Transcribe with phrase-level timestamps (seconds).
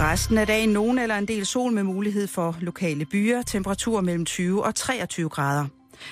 [0.00, 3.42] Resten af dagen nogen eller en del sol med mulighed for lokale byer.
[3.42, 5.66] Temperatur mellem 20 og 23 grader.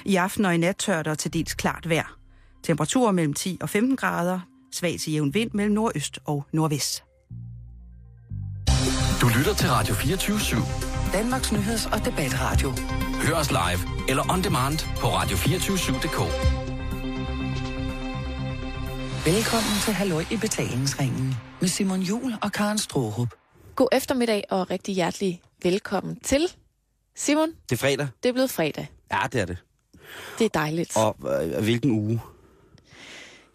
[0.04, 2.16] I aften og i nat tørt og til dels klart vejr.
[2.62, 4.40] Temperaturer mellem 10 og 15 grader.
[4.72, 7.04] Svag til jævn vind mellem nordøst og nordvest.
[9.20, 11.12] Du lytter til Radio 24 /7.
[11.12, 12.72] Danmarks nyheds- og debatradio.
[13.22, 16.18] Hør os live eller on demand på radio247.dk.
[19.26, 23.41] Velkommen til Halløj i betalingsringen med Simon Jul og Karen Strohrup.
[23.82, 26.52] God eftermiddag og rigtig hjertelig velkommen til.
[27.16, 28.08] Simon, Det er fredag.
[28.22, 28.86] det er blevet fredag.
[29.12, 29.56] Ja, det er det.
[30.38, 30.96] Det er dejligt.
[30.96, 31.16] Og
[31.54, 32.20] øh, hvilken uge?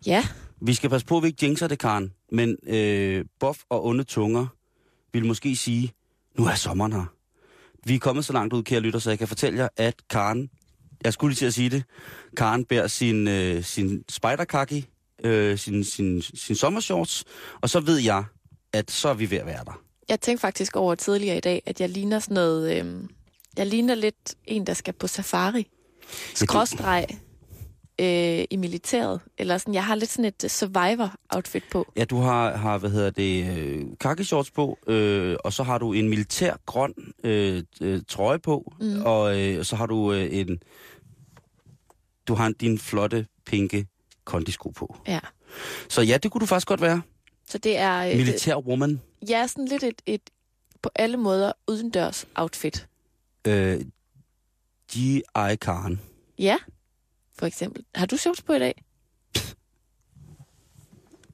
[0.05, 0.27] Ja,
[0.61, 2.13] Vi skal passe på, at vi ikke jinxer det, Karen.
[2.31, 4.47] Men øh, bof og onde tunger
[5.13, 5.93] vil måske sige,
[6.37, 7.05] nu er sommeren her.
[7.85, 10.49] Vi er kommet så langt ud, kære lytter, så jeg kan fortælle jer, at Karen,
[11.03, 11.83] jeg skulle lige til at sige det,
[12.37, 14.85] Karen bærer sin, øh, sin spiderkaki,
[15.23, 17.23] øh, sin, sin, sin sommershorts,
[17.61, 18.23] og så ved jeg,
[18.73, 19.81] at så er vi ved at være der.
[20.09, 22.77] Jeg tænkte faktisk over tidligere i dag, at jeg ligner sådan noget...
[22.77, 23.09] Øhm,
[23.57, 25.67] jeg ligner lidt en, der skal på safari.
[26.35, 27.07] Skråstreg
[27.99, 29.21] øh, i militæret.
[29.37, 31.85] Eller sådan, jeg har lidt sådan et øh, survivor-outfit på.
[31.95, 35.93] Ja, du har, har hvad hedder det, øh, khaki-shorts på, øh, og så har du
[35.93, 39.01] en militær grøn øh, øh, trøje på, mm.
[39.05, 40.59] og øh, så har du øh, en,
[42.27, 43.87] du har en, din flotte, pinke
[44.25, 44.95] kondisko på.
[45.07, 45.19] Ja.
[45.89, 47.01] Så ja, det kunne du faktisk godt være.
[47.49, 47.97] Så det er...
[47.99, 49.01] Øh, Militær woman.
[49.29, 50.29] Ja, sådan lidt et, et
[50.81, 52.87] på alle måder udendørs outfit.
[53.47, 53.81] Øh,
[54.91, 55.55] G.I.
[55.61, 56.01] Karen.
[56.39, 56.57] Ja,
[57.39, 57.85] for eksempel.
[57.95, 58.83] Har du shorts på i dag?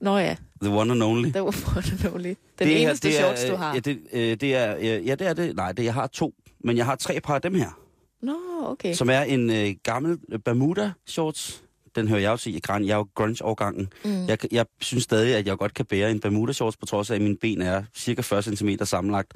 [0.02, 1.32] Nå ja, The one and only.
[1.34, 2.34] var one and only.
[2.60, 3.74] Den det eneste det shorts, er, du har.
[3.74, 5.56] Ja, det, øh, det er, øh, ja, det er det.
[5.56, 6.34] Nej, det, jeg har to.
[6.64, 7.80] Men jeg har tre par af dem her.
[8.22, 8.94] Nå, okay.
[8.94, 10.18] som er en øh, gammel
[10.50, 11.64] Bermuda-shorts.
[11.96, 12.62] Den hører jeg jo til.
[12.68, 13.94] Jeg er jo grunge-årgangen.
[14.06, 14.28] Mm.
[14.28, 17.22] Jeg, jeg synes stadig, at jeg godt kan bære en Bermuda-shorts, på trods af, at
[17.22, 19.34] mine ben er cirka 40 cm sammenlagt.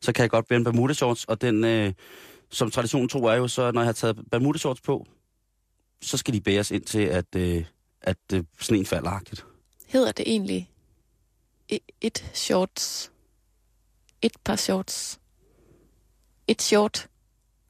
[0.00, 1.92] Så kan jeg godt bære en Bermuda-shorts, og den, øh,
[2.50, 5.06] som traditionen tro er jo, så når jeg har taget Bermuda-shorts på,
[6.02, 7.64] så skal de bæres ind til, at, øh,
[8.00, 9.44] at øh, sneen falder agtigt.
[9.86, 10.70] Hedder det egentlig
[11.68, 13.12] et, et shorts?
[14.22, 15.20] Et par shorts?
[16.48, 17.08] Et short?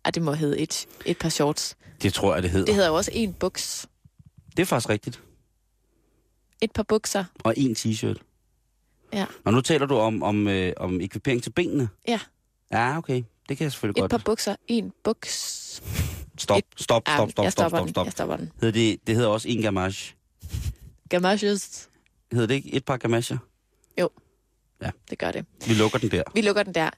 [0.04, 1.76] Ah, det må hedde et, et par shorts.
[2.02, 2.66] Det tror jeg, det hedder.
[2.66, 3.86] Det hedder jo også en buks.
[4.56, 5.22] Det er faktisk rigtigt.
[6.60, 7.24] Et par bukser.
[7.44, 8.16] Og en t-shirt.
[9.12, 9.26] Ja.
[9.44, 11.88] Og nu taler du om, om, øh, om ekvipering til benene.
[12.08, 12.20] Ja,
[12.72, 13.22] Ja, okay.
[13.48, 14.10] Det kan jeg selvfølgelig et godt.
[14.10, 14.56] par bukser.
[14.68, 15.32] En buks.
[16.38, 18.04] Stop, Et- stop, stop, stop, stop, stop, stop.
[18.06, 18.52] Jeg stopper den.
[18.60, 20.14] Hedder det, det hedder også en gamage.
[21.08, 21.88] Gamages.
[22.32, 23.38] Hedder det ikke et par gamager?
[25.10, 25.46] Det gør det.
[25.66, 26.22] Vi lukker den der.
[26.34, 26.90] Vi lukker den der.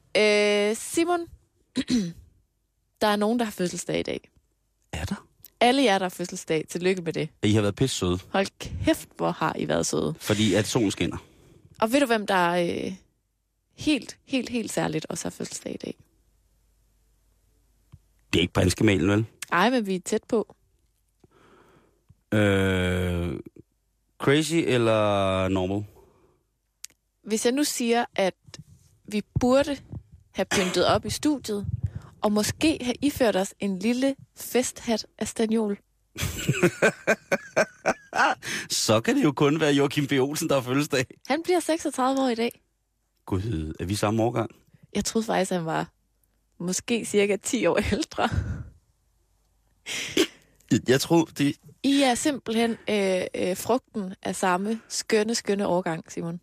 [0.70, 1.20] Øh, Simon,
[3.00, 4.30] der er nogen, der har fødselsdag i dag.
[4.92, 5.26] Er der?
[5.64, 7.28] Alle jer, der har fødselsdag, tillykke med det.
[7.42, 10.14] I har været pisse søde, Hold kæft, hvor har I været søde.
[10.20, 11.16] fordi at solen skinner.
[11.80, 12.92] Og ved du, hvem der er øh,
[13.74, 15.94] helt, helt, helt særligt også har fødselsdag i dag?
[18.32, 19.26] Det er ikke prinsgemalen, vel?
[19.52, 20.54] Ej, men vi er tæt på.
[22.32, 23.40] Øh,
[24.18, 25.84] crazy eller normal?
[27.22, 28.34] Hvis jeg nu siger, at
[29.04, 29.76] vi burde
[30.32, 31.66] have pyntet op i studiet,
[32.24, 35.78] og måske have iført os en lille festhat af staniol.
[38.70, 40.12] Så kan det jo kun være Joachim B.
[40.12, 41.06] Olsen, der har fødselsdag.
[41.26, 42.62] Han bliver 36 år i dag.
[43.26, 44.50] Gud, er vi samme årgang?
[44.94, 45.88] Jeg troede faktisk, han var
[46.58, 48.28] måske cirka 10 år ældre.
[50.70, 51.56] Jeg, jeg tror, det...
[51.82, 56.40] I er simpelthen øh, øh, frugten af samme skønne, skønne årgang, Simon.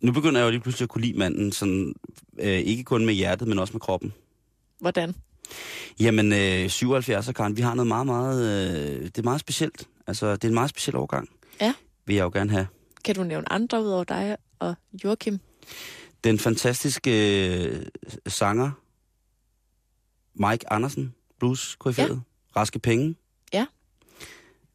[0.00, 1.94] Nu begynder jeg jo lige pludselig at kunne lide manden, sådan,
[2.38, 4.12] øh, ikke kun med hjertet, men også med kroppen.
[4.80, 5.14] Hvordan?
[6.00, 8.68] Jamen, øh, 77 Karen, vi har noget meget, meget...
[8.70, 9.88] Øh, det er meget specielt.
[10.06, 11.28] Altså, det er en meget speciel årgang.
[11.60, 11.74] Ja.
[12.06, 12.66] Vil jeg jo gerne have.
[13.04, 14.74] Kan du nævne andre ud over dig og
[15.04, 15.38] Joachim?
[16.24, 17.10] Den fantastiske
[17.64, 17.86] øh,
[18.26, 18.70] sanger,
[20.34, 22.08] Mike Andersen, blues ja.
[22.56, 23.14] Raske Penge.
[23.52, 23.66] Ja.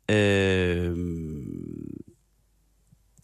[0.10, 0.98] Øh,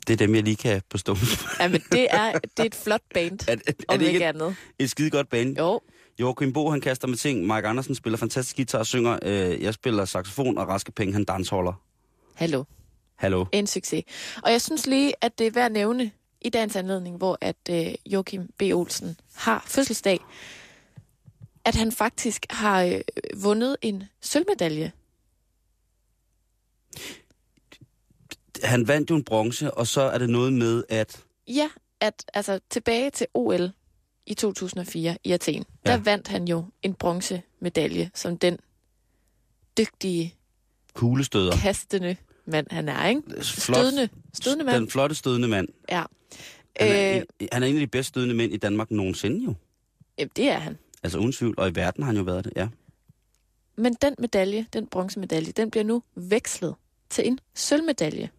[0.08, 1.26] det er dem, jeg lige kan på stående.
[1.60, 4.26] Ja, men det er, det er et flot band, er, er, er det ikke ikke
[4.26, 4.56] et, andet.
[4.80, 5.58] et skide godt band?
[5.58, 5.82] Jo,
[6.20, 7.42] Joachim Bo, han kaster med ting.
[7.42, 9.20] Mike Andersen spiller fantastisk guitar og synger.
[9.22, 11.74] Øh, jeg spiller saxofon, og Raske Penge, han dansholder.
[12.34, 12.64] hallo.
[13.16, 13.46] Hallo.
[13.52, 14.04] En succes.
[14.44, 16.12] Og jeg synes lige, at det er værd at nævne
[16.42, 18.62] i dagens anledning, hvor at øh, Joachim B.
[18.62, 20.20] Olsen har fødselsdag,
[21.66, 23.02] at han faktisk har øh,
[23.44, 24.92] vundet en sølvmedalje.
[28.64, 31.24] Han vandt jo en bronze, og så er det noget med, at...
[31.48, 31.70] Ja,
[32.02, 33.72] at altså tilbage til OL
[34.26, 35.92] i 2004 i Athen, Ja.
[35.92, 38.58] der vandt han jo en bronzemedalje som den
[39.78, 40.36] dygtige,
[40.94, 41.52] Kuglestøder.
[41.58, 42.16] kastende
[42.46, 43.22] mand, han er, ikke?
[43.44, 43.78] Flot.
[43.78, 44.76] Stødende, stødende mand.
[44.78, 45.68] Den flotte stødende mand.
[45.90, 46.04] Ja.
[46.80, 47.24] Han er, Øh.
[47.40, 49.54] en, han er en af de bedst stødende mænd i Danmark nogensinde jo.
[50.18, 50.78] Jamen, det er han.
[51.04, 51.56] Altså uden tvivl.
[51.58, 52.68] Og i verden har han jo været det, ja.
[53.76, 56.76] Men den medalje, den bronzemedalje, den bliver nu vekslet
[57.10, 58.30] til en sølvmedalje,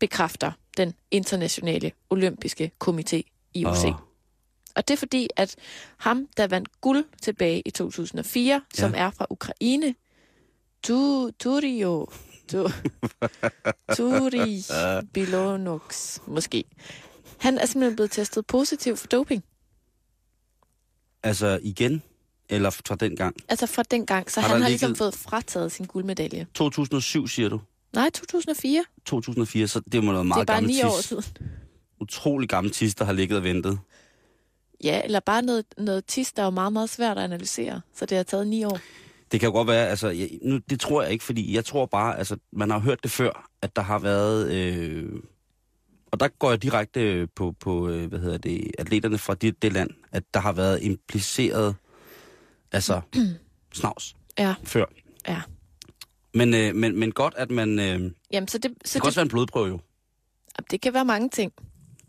[0.00, 3.84] bekræfter den internationale olympiske komité IOC.
[3.84, 3.94] Og,
[4.76, 5.56] Og det er fordi, at
[5.96, 8.60] ham, der vandt guld tilbage i 2004, ja.
[8.74, 9.94] som er fra Ukraine,
[10.82, 12.06] tu, Turio,
[12.48, 12.68] tu,
[13.96, 14.62] Turi
[15.12, 16.64] Bilonux, måske.
[17.38, 19.44] Han er simpelthen blevet testet positiv for doping.
[21.22, 22.02] altså igen,
[22.48, 23.36] eller fra den gang.
[23.48, 26.46] Altså fra den gang, så Har han har ligesom fået frataget sin guldmedalje.
[26.54, 27.60] 2007, siger du?
[27.92, 28.84] Nej, 2004.
[29.04, 31.24] 2004, så det må noget Det er meget bare gammelt ni år siden.
[32.00, 33.78] Utrolig gammel tis, der har ligget og ventet.
[34.84, 37.80] Ja, eller bare noget, noget tis, der er jo meget, meget svært at analysere.
[37.94, 38.78] Så det har taget ni år.
[39.32, 41.86] Det kan jo godt være, altså, jeg, nu, det tror jeg ikke, fordi jeg tror
[41.86, 45.12] bare, altså, man har hørt det før, at der har været, øh,
[46.10, 49.72] og der går jeg direkte på, på øh, hvad hedder det, atleterne fra det, det
[49.72, 51.76] land, at der har været impliceret,
[52.72, 53.00] altså,
[53.74, 54.84] snavs Ja, før.
[55.28, 55.40] ja.
[56.34, 59.06] Men, øh, men, men godt, at man, øh, det Jamen, så det, så kan det,
[59.06, 59.80] også være en blodprøve jo.
[60.70, 61.52] det kan være mange ting,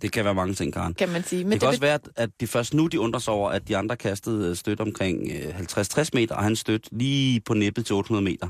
[0.01, 0.94] Det kan være mange ting, Karen.
[0.94, 1.39] kan man sige.
[1.44, 3.50] Men Men det kan det, også være, at- de først nu, de undrer sig over,
[3.50, 7.53] at de andre kastede øh, støt omkring øh, 50-60 meter, og han støt lige på
[7.53, 8.47] nippet til 800 meter.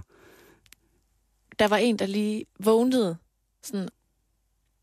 [1.59, 3.17] der var en, der lige vågnede
[3.63, 3.89] sådan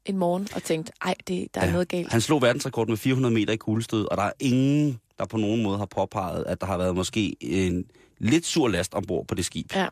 [0.05, 1.73] en morgen og tænkte, ej, det, der er Ja.
[1.73, 2.13] noget galt.
[2.13, 5.63] Han slog verdensrekord med 400 meter i kuglestød, og der er ingen, der på nogen
[5.63, 7.85] måde har påpeget, at der har været måske en
[8.19, 9.75] lidt sur last ombord på det skib.
[9.75, 9.89] Ja.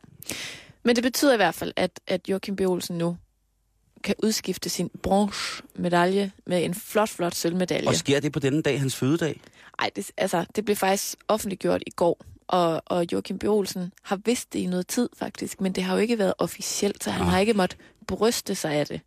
[0.86, 2.60] Men det betyder i hvert fald, at, at Joachim B.
[2.60, 3.16] Olsen nu
[4.04, 7.88] kan udskifte sin bronzemedalje med en flot, flot sølvmedalje.
[7.88, 9.40] Og sker det på denne dag, hans fødedag?
[9.78, 13.44] Ej, det, altså, det blev faktisk offentliggjort i går, og, og Joachim B.
[13.44, 17.04] Olsen har vidst det i noget tid faktisk, men det har jo ikke været officielt,
[17.04, 17.28] så han Ah.
[17.28, 19.00] har ikke måttet bryste sig af det.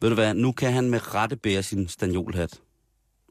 [0.00, 2.60] Ved du hvad, nu kan han med rette bære sin stanjolhat.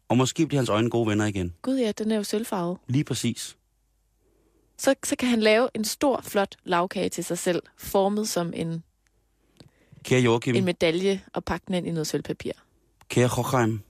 [0.09, 1.53] Og måske bliver hans øjne gode venner igen.
[1.61, 2.77] Gud ja, den er jo sølvfarvet.
[2.87, 3.56] Lige præcis.
[4.77, 8.83] Så, så kan han lave en stor, flot lavkage til sig selv, formet som en,
[10.03, 12.51] Kære Joachim, en medalje, og pakke den ind i noget sølvpapir.
[13.09, 13.81] kære Hochheim,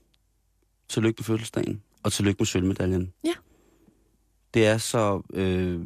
[0.88, 3.12] tillykke med fødselsdagen, og tillykke med sølvmedaljen.
[3.24, 3.34] Ja.
[4.54, 5.80] Det er så øh,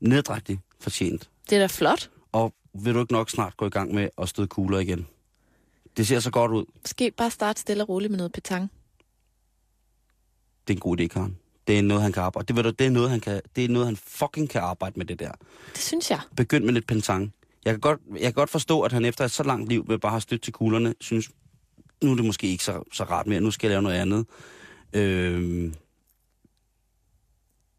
[0.00, 1.30] neddragtigt fortjent.
[1.50, 2.10] Det er da flot.
[2.32, 5.06] Og vil du ikke nok snart gå i gang med at støde kugler igen?
[5.96, 6.64] Det ser så godt ud.
[6.82, 8.70] Måske bare starte stille og roligt med noget petang.
[10.68, 11.38] Det er en god idé, Karen.
[11.66, 12.46] Det er noget, han kan arbejde.
[12.48, 14.98] Det, ved du, det, er noget, han kan, det er noget, han fucking kan arbejde
[14.98, 15.32] med det der.
[15.72, 16.20] Det synes jeg.
[16.36, 17.34] Begynd med lidt pentang.
[17.64, 19.98] Jeg kan, godt, jeg kan godt forstå, at han efter et så langt liv vil
[19.98, 21.30] bare have stødt til kuglerne, synes,
[22.02, 24.26] nu er det måske ikke så, så rart mere, nu skal jeg lave noget andet.
[24.92, 25.72] Øh,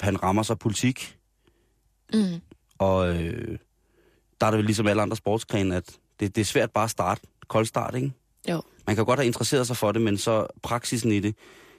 [0.01, 1.17] han rammer sig politik,
[2.13, 2.41] Mm.
[2.77, 3.57] og øh,
[4.41, 6.89] der er det vel ligesom alle andre sportsgrene, at det, det er svært bare at
[6.89, 8.11] starte, kold start, ikke?
[8.49, 8.61] Jo.
[8.87, 11.35] Man kan godt have interesseret sig for det, men så praksisen i det.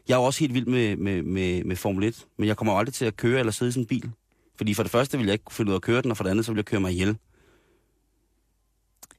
[0.09, 2.75] Jeg er jo også helt vild med, med, med, med Formel 1, men jeg kommer
[2.75, 4.11] aldrig til at køre eller sidde i sådan en bil.
[4.57, 6.17] Fordi for det første vil jeg ikke kunne finde ud af at køre den, og
[6.17, 7.17] for det andet så vil jeg køre mig ihjel.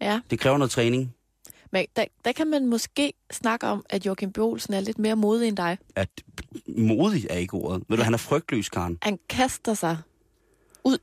[0.01, 1.15] Ja, Det kræver noget træning,
[1.71, 4.37] men der, der kan man måske snakke om, at Joachim B.
[4.37, 5.77] Olsen er lidt mere modig end dig.
[5.95, 6.09] at
[6.77, 7.83] modig er ikke ordet.
[7.89, 8.97] Ved du, han er frygtløs, Karen.
[9.01, 9.97] Han kaster sig
[10.83, 10.97] ud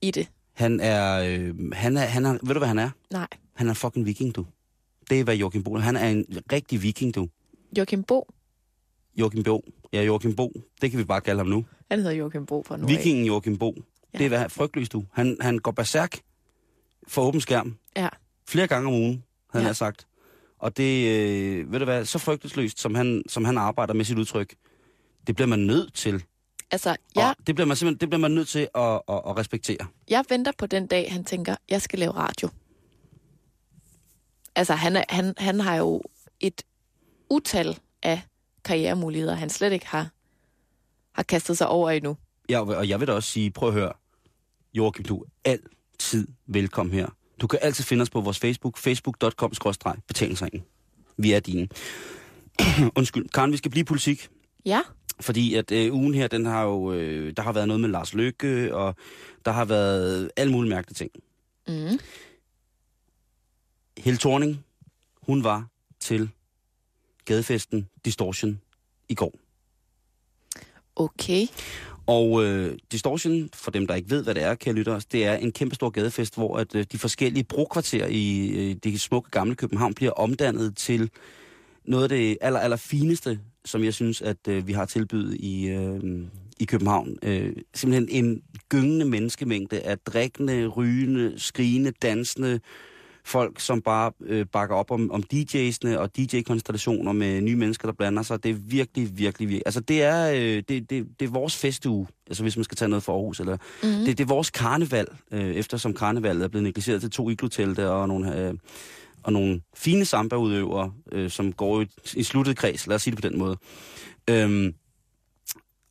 [0.00, 0.28] i det.
[0.52, 2.90] Han er, øh, han er, han er, ved du hvad han er?
[3.10, 4.46] Nej, Han er fucking viking, du.
[5.10, 7.28] Det er, hvad Joachim Bo Han er en rigtig viking, du.
[7.78, 8.32] Joachim Bo.
[9.16, 9.64] Joachim Bo.
[9.92, 10.52] Ja, Joachim Bo.
[10.80, 11.64] Det kan vi bare kalde ham nu.
[11.90, 12.86] Han hedder Joachim Bo for nu.
[12.86, 13.74] Vikingen Joachim Bo.
[14.14, 14.18] Ja.
[14.18, 15.04] Det er hvad, frygtløs, du.
[15.12, 16.20] Han, han går berserk
[17.08, 17.76] for åben skærm.
[17.96, 18.08] Ja.
[18.48, 19.68] Flere gange om ugen, havde Ja.
[19.68, 20.06] han sagt.
[20.58, 24.18] Og det, øh, ved du hvad, så frygtesløst, som han, som han arbejder med sit
[24.18, 24.54] udtryk,
[25.26, 26.24] det bliver man nødt til.
[26.70, 27.28] Altså, Ja.
[27.28, 29.86] Og det bliver man simpelthen det bliver man nødt til at, at, at respektere.
[30.08, 32.48] jeg venter på den dag, han tænker, jeg skal lave radio.
[34.54, 36.02] Altså, han, er, han, han har jo
[36.40, 36.62] et
[37.30, 38.20] utal af
[38.64, 40.08] karrieremuligheder, han slet ikke har,
[41.12, 42.16] har kastet sig over endnu.
[42.50, 43.92] Ja, og jeg vil da også sige, prøv at høre,
[44.74, 47.08] Joachim, du er altid velkommen her.
[47.40, 50.62] Du kan altid finde os på vores Facebook, facebook.com-betalingsringen.
[51.16, 51.68] Vi er dine.
[52.98, 54.28] Undskyld, Karen, vi skal blive politik.
[54.66, 54.80] Ja,
[55.20, 58.14] Fordi at øh, ugen her, den har jo, øh, der har været noget med Lars
[58.14, 58.94] Løkke, og
[59.44, 61.10] der har været alle mulige mærkelige ting.
[61.68, 61.98] mm.
[63.98, 64.64] Helle Thorning,
[65.22, 65.66] hun var
[66.00, 66.30] til
[67.24, 68.60] gadefesten Distortion
[69.08, 69.32] i går.
[70.96, 71.46] okay.
[72.06, 75.26] Og øh, Distortion, for dem der ikke ved, hvad det er, kan lytte os, det
[75.26, 79.30] er en kæmpe stor gadefest, hvor at, øh, de forskellige brokvarterer i øh, det smukke
[79.30, 81.10] gamle København bliver omdannet til
[81.84, 85.68] noget af det aller, aller fineste, som jeg synes, at øh, vi har tilbydet i,
[85.68, 86.00] øh,
[86.60, 87.16] i København.
[87.22, 92.60] Øh, simpelthen en gyngende menneskemængde af drikkende, rygende, skrigende, dansende,
[93.24, 97.92] folk, som bare øh, bakker op om, om DJ'sne og DJ-konstellationer med nye mennesker, der
[97.92, 98.42] blander sig.
[98.42, 99.62] Det er virkelig, virkelig, virkelig...
[99.66, 102.88] Altså, det er, øh, det, det, det er vores festuge, altså hvis man skal tage
[102.88, 103.40] noget for Aarhus.
[103.40, 103.88] Eller, mm.
[103.88, 108.08] det, det er vores karneval, øh, eftersom karnevalget er blevet negligeret til to iglotelte og
[108.08, 108.48] nogle...
[108.48, 108.54] Øh,
[109.24, 113.22] og nogle fine samba-udøvere, øh, som går i, i sluttet kreds, lad os sige det
[113.22, 113.56] på den måde.
[114.30, 114.74] Øhm,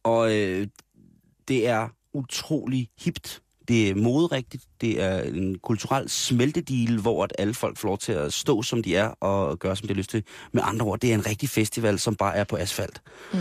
[0.03, 0.67] og øh,
[1.47, 3.41] det er utrolig hipt.
[3.71, 4.63] Det er moderigtigt.
[4.81, 8.83] Det er en kulturel smeltedil, hvor at alle folk får lov til at stå, som
[8.83, 10.23] de er, og gøre, som de har lyst til.
[10.51, 13.01] Med andre ord, det er en rigtig festival, som bare er på asfalt.
[13.33, 13.39] Mm.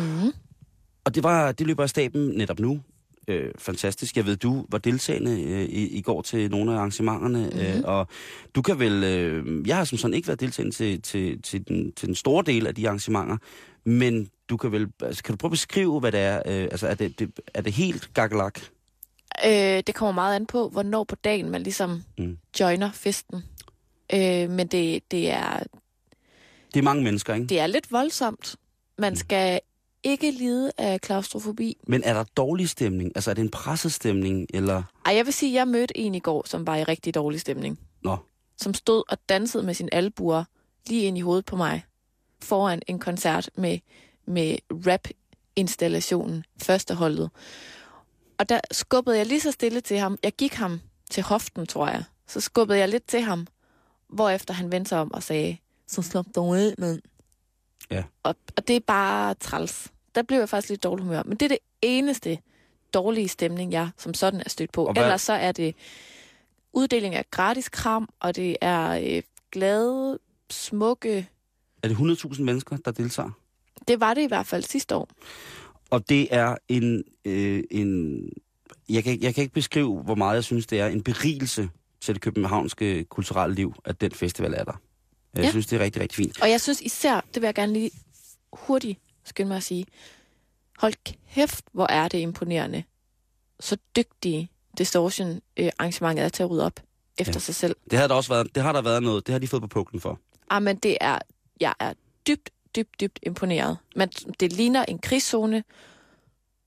[1.05, 2.81] Og det, var, det løber af staben netop nu.
[3.29, 4.17] Øh, fantastisk.
[4.17, 7.61] Jeg ved, du var deltagende øh, i, i går til nogle af arrangementerne, mm-hmm.
[7.61, 8.09] øh, og
[8.55, 9.05] du kan vel...
[9.05, 12.45] Øh, jeg har som sådan ikke været deltagende til, til, til, den, til den store
[12.47, 13.37] del af de arrangementer,
[13.85, 14.89] men du kan vel...
[15.03, 16.37] Altså, kan du prøve at beskrive, hvad det er?
[16.37, 18.61] Øh, altså, er det, det, er det helt gakkelak?
[19.47, 22.39] Øh, det kommer meget an på, hvornår på dagen man ligesom mm.
[22.61, 23.45] joiner festen.
[24.15, 25.63] Øh, men det, det er...
[26.75, 27.47] Det er mange mennesker, ikke?
[27.47, 28.57] Det er lidt voldsomt.
[28.99, 29.61] Man skal
[30.03, 31.77] ikke lide af klaustrofobi.
[31.87, 33.13] Men er der dårlig stemning?
[33.15, 34.83] Altså, er det en presset stemning, eller...
[35.07, 37.41] Ej, jeg vil sige, at jeg mødte en i går, som var i rigtig dårlig
[37.41, 37.79] stemning.
[38.03, 38.17] Nå.
[38.57, 40.45] Som stod og dansede med sin albuer
[40.87, 41.83] lige ind i hovedet på mig.
[42.43, 43.79] Foran en koncert med,
[44.27, 47.31] med rap-installationen, første holdet.
[48.41, 50.19] Og der skubbede jeg lige så stille til ham.
[50.23, 50.81] Jeg gik ham
[51.11, 52.05] til hoften, tror jeg.
[52.27, 53.47] Så skubbede jeg lidt til ham,
[54.09, 55.57] hvorefter han vendte sig om og sagde,
[55.87, 57.01] så slap dig ud, men...
[57.91, 58.05] Ja.
[58.23, 59.93] Og, og det er bare træls.
[60.15, 61.23] Der blev jeg faktisk lidt dårlig humør.
[61.23, 62.39] Men det er det eneste
[62.95, 64.93] dårlige stemning, jeg som sådan er stødt på.
[64.97, 65.75] Ellers så er det
[66.73, 70.19] uddeling af gratis kram, og det er øh, glade,
[70.51, 71.29] smukke...
[71.83, 73.31] Er det 100.000 mennesker, der deltager?
[73.89, 75.09] Det var det i hvert fald sidste år.
[75.91, 77.05] Og det er en...
[77.25, 78.23] Øh, en
[78.89, 81.69] jeg, kan, jeg kan ikke beskrive, hvor meget jeg synes, det er en berigelse
[82.01, 84.81] til det københavnske kulturelle liv, at den festival er der.
[85.35, 85.51] Jeg Ja.
[85.51, 86.43] synes, det er rigtig, rigtig fint.
[86.43, 87.91] Og jeg synes især, det vil jeg gerne lige
[88.53, 89.87] hurtigt skynde mig at sige,
[90.79, 90.95] hold
[91.35, 92.83] kæft, hvor er det imponerende.
[93.61, 96.81] Så dygtige Distortion øh, arrangementet er til at rydde op
[97.19, 97.39] efter Ja.
[97.39, 97.77] sig selv.
[97.91, 99.69] Det har der også været, det har der været noget, det har de fået på
[99.69, 100.21] puklen for.
[100.51, 101.19] Ah, men det er,
[101.61, 101.93] jeg er
[102.29, 103.79] dybt, dybt, dybt imponeret.
[103.97, 104.09] Men
[104.41, 105.65] det ligner en krigszone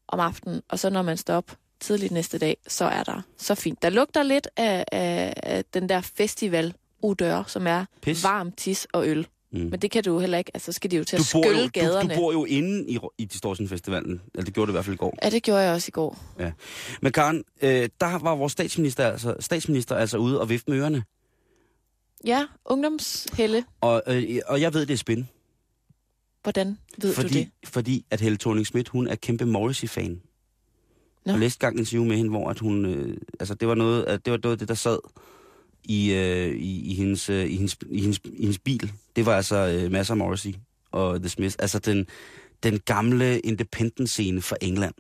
[0.08, 3.56] om aftenen, og så når man står op tidligt næste dag, så er der så
[3.56, 3.82] fint.
[3.82, 8.24] Der lugter lidt af, af, af den der festival udør, som er Pis.
[8.24, 9.28] varm tis og øl.
[9.52, 9.60] Mm.
[9.60, 10.52] Men det kan du heller ikke.
[10.54, 12.10] Altså, så skal de jo til at skylle jo, du, gaderne.
[12.10, 14.22] du bor jo inde i, i Distortion Festivalen.
[14.34, 15.18] Eller det gjorde du i hvert fald i går.
[15.24, 16.18] Ja, det gjorde jeg også i går.
[17.02, 21.04] Men Karen, øh, der var vores statsminister altså, statsminister altså ude og vifte med ørerne.
[22.26, 23.66] Ja, ungdomshelle.
[23.82, 25.28] Og, øh, og jeg ved, det er spin.
[26.44, 27.50] Hvordan ved fordi, du det?
[27.64, 30.22] Fordi at Helle thorning Schmidt, hun er kæmpe Morrissey-fan.
[31.26, 31.32] Nå.
[31.32, 34.04] Jeg læste gang en interview med hende, hvor at hun, øh, altså det var noget,
[34.04, 34.98] at det var noget det, der sad
[35.84, 38.92] i, øh, i, i, hendes, øh, i, hendes, i, hendes, i hendes bil.
[39.16, 40.54] Det var altså øh, masser af Morrissey
[40.92, 41.56] og The Smiths.
[41.56, 42.08] Altså den,
[42.64, 44.94] den gamle independent-scene fra England.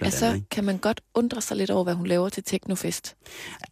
[0.00, 0.48] Blandt andet, Altså, ikke?
[0.48, 3.16] kan man godt undre sig lidt over, hvad hun laver til Teknofest.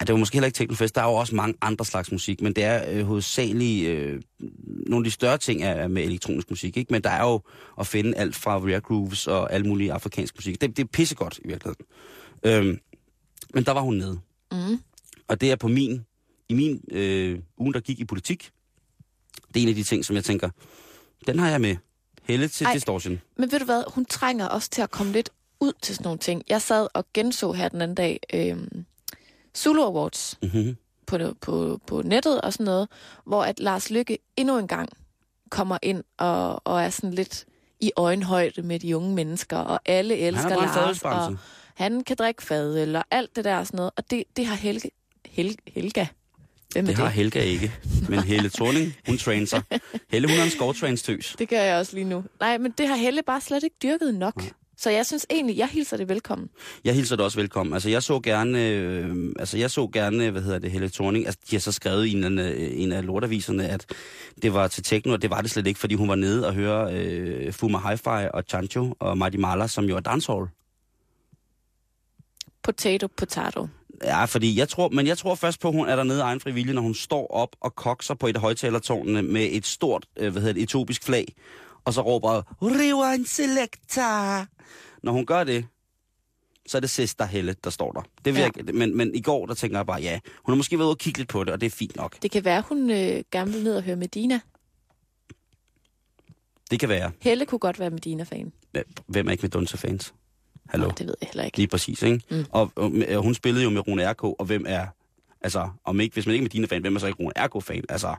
[0.01, 0.95] Ja, det var måske heller ikke Teknofest.
[0.95, 3.89] Der er jo også mange andre slags musik, men det er øh, hovedsageligt...
[3.89, 4.23] Øh,
[4.87, 6.93] nogle af de større ting er med elektronisk musik, ikke?
[6.93, 7.41] Men der er jo
[7.81, 10.61] at finde alt fra rare grooves og alt muligt afrikansk musik.
[10.61, 11.87] Det, det er pissegodt i virkeligheden.
[12.45, 12.79] Øhm,
[13.55, 14.21] men der var hun nede.
[14.53, 14.79] Mm.
[15.29, 16.05] Og det er på min...
[16.49, 18.51] I min øh, ugen, der gik i politik,
[19.55, 20.51] det er en af de ting, som jeg tænker,
[21.27, 21.77] den har jeg med.
[22.23, 22.73] Helle til Ej.
[22.75, 23.21] distortion.
[23.37, 26.19] Men ved du hvad, hun trænger også til at komme lidt ud til sådan nogle
[26.19, 26.43] ting.
[26.49, 28.85] Jeg sad og genså her den anden dag øhm,
[29.57, 30.77] Zulu Awards Mm-hmm.
[31.07, 32.89] på, på, på nettet og sådan noget,
[33.27, 34.89] hvor at Lars Lykke endnu en gang
[35.51, 37.45] kommer ind og, og er sådan lidt
[37.81, 41.37] i øjenhøjde med de unge mennesker, og alle elsker Han Lars, og
[41.75, 43.93] han kan drikke fadøl, og alt det der og sådan noget.
[43.97, 44.91] Og det, det har Helge,
[45.27, 46.07] Helge, Helga.
[46.73, 47.05] Hvem Det det?
[47.05, 47.73] har Helga ikke.
[48.09, 49.63] Men Helle Thorning, hun trainer sig.
[50.11, 51.35] Helle, hun er en skovtræningstøs.
[51.39, 52.25] Det gør jeg også lige nu.
[52.41, 54.43] Nej, men det har Helle bare slet ikke dyrket nok.
[54.81, 56.49] Så jeg synes egentlig, jeg hilser det velkommen.
[56.85, 57.75] Jeg hilser det også velkommen.
[57.75, 61.27] Altså, jeg så gerne, øh, altså, jeg så gerne, hvad hedder det, Helle Thorning.
[61.27, 63.87] Altså, de har så skrevet i en, anden, øh, en af lortaviserne, at
[64.43, 66.55] det var til techno, og det var det slet ikke, fordi hun var nede og
[66.55, 70.47] høre øh, Fuma Hi-Fi og Chancho og Marty Mala, som jo er dancehall.
[72.63, 73.69] Potato, potato.
[74.05, 76.41] Ja, fordi jeg tror, men jeg tror først på, at hun er dernede af egen
[76.41, 80.33] frivillig, når hun står op og kokser på et af højtalertårnene med et stort, øh,
[80.33, 81.35] hvad hedder det, etiopisk flag,
[81.85, 84.47] og så råber, Rewind Selector.
[85.03, 85.67] Når hun gør det,
[86.67, 88.01] så er det Sister Helle, der står der.
[88.25, 88.49] Det vil Ja.
[88.57, 90.95] jeg, men, men i går, der tænker jeg bare, ja, hun har måske været ude
[90.95, 92.23] og kigge lidt på det, og det er fint nok.
[92.23, 94.41] Det kan være, hun øh, gerne vil ned og høre Medina.
[96.71, 97.11] Det kan være.
[97.21, 98.53] Helle kunne godt være Medina-fan.
[99.07, 100.15] Hvem er ikke med Dunse-fans?
[100.69, 100.87] Hallo?
[100.87, 101.57] Nå, det ved jeg heller ikke.
[101.57, 102.23] Lige præcis, ikke?
[102.31, 102.45] Mm.
[102.51, 104.87] Og, og, og hun spillede jo med Rune R.K., og hvem er
[105.41, 107.85] Altså, om ikke, hvis man ikke er Medina-fan, hvem er så ikke Rune Ergo-fan?
[107.89, 108.15] Altså,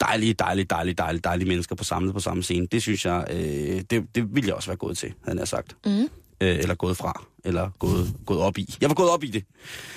[0.00, 2.66] dejlige, dejlige, dejlige, dejlige, dejlige mennesker på samlet på samme scene.
[2.66, 5.76] Det synes jeg, øh, det, det ville jeg også være gået til, havde jeg sagt.
[5.86, 6.00] Mm.
[6.00, 6.08] Øh,
[6.40, 8.74] eller gået fra, eller gået, gået op i.
[8.80, 9.44] Jeg var gået op i det.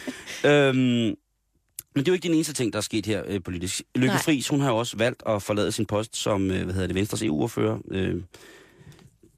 [0.52, 1.16] øhm,
[1.96, 3.82] men det er jo ikke den eneste ting, der er sket her øh, politisk.
[3.96, 4.22] Lykke Nej.
[4.22, 6.96] Friis, hun har jo også valgt at forlade sin post som, øh, hvad hedder det,
[6.96, 7.78] Venstres EU-ordfører.
[7.92, 8.22] Øh,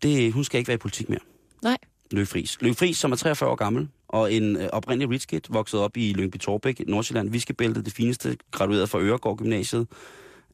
[0.03, 1.19] det, hun skal ikke være i politik mere.
[1.63, 1.77] Nej.
[2.11, 2.57] Løkke Friis.
[2.61, 5.97] Løkke Friis, som er 43 år gammel, og en øh, oprindelig rich kid, vokset op
[5.97, 9.87] i Lyngby Torbæk, Nordsjælland, Viskebæltet, det fineste, gradueret fra Øregård Gymnasiet,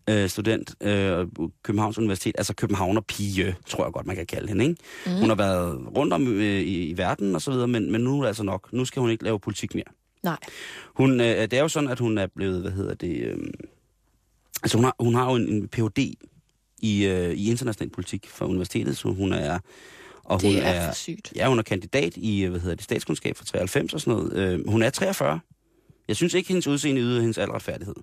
[0.10, 1.28] øh, student, øh,
[1.64, 4.66] Københavns Universitet, altså Københavner pige, tror jeg godt, man kan kalde hende.
[4.66, 4.82] Ikke?
[5.06, 5.12] Mm.
[5.12, 8.18] Hun har været rundt om øh, i, i verden og så videre, men, men nu
[8.18, 8.74] er det altså nok.
[8.74, 9.86] Nu skal hun ikke lave politik mere.
[10.24, 10.38] Nej.
[10.96, 13.38] Hun, øh, det er jo sådan, at hun er blevet, hvad hedder det, øh,
[14.64, 16.14] altså hun har, hun har jo en, en Ph.D.
[16.82, 19.60] i, øh, i international politik fra universitetet, så hun er,
[20.24, 21.34] og hun Det er for sygt.
[21.36, 24.54] Ja, hun er kandidat i, hvad hedder det, statskundskab fra 93 og sådan noget.
[24.54, 25.40] Øh, hun er 43.
[26.08, 27.96] Jeg synes ikke, hendes udseende yder hendes alretfærdighed.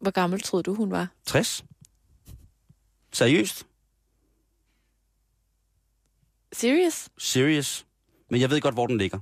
[0.00, 1.08] Hvor gammel troede du, hun var?
[1.26, 1.64] 60?
[3.12, 3.66] Seriøst?
[6.52, 7.08] Serious?
[7.18, 7.86] Serious?
[8.30, 9.18] Men jeg ved godt, hvor den ligger.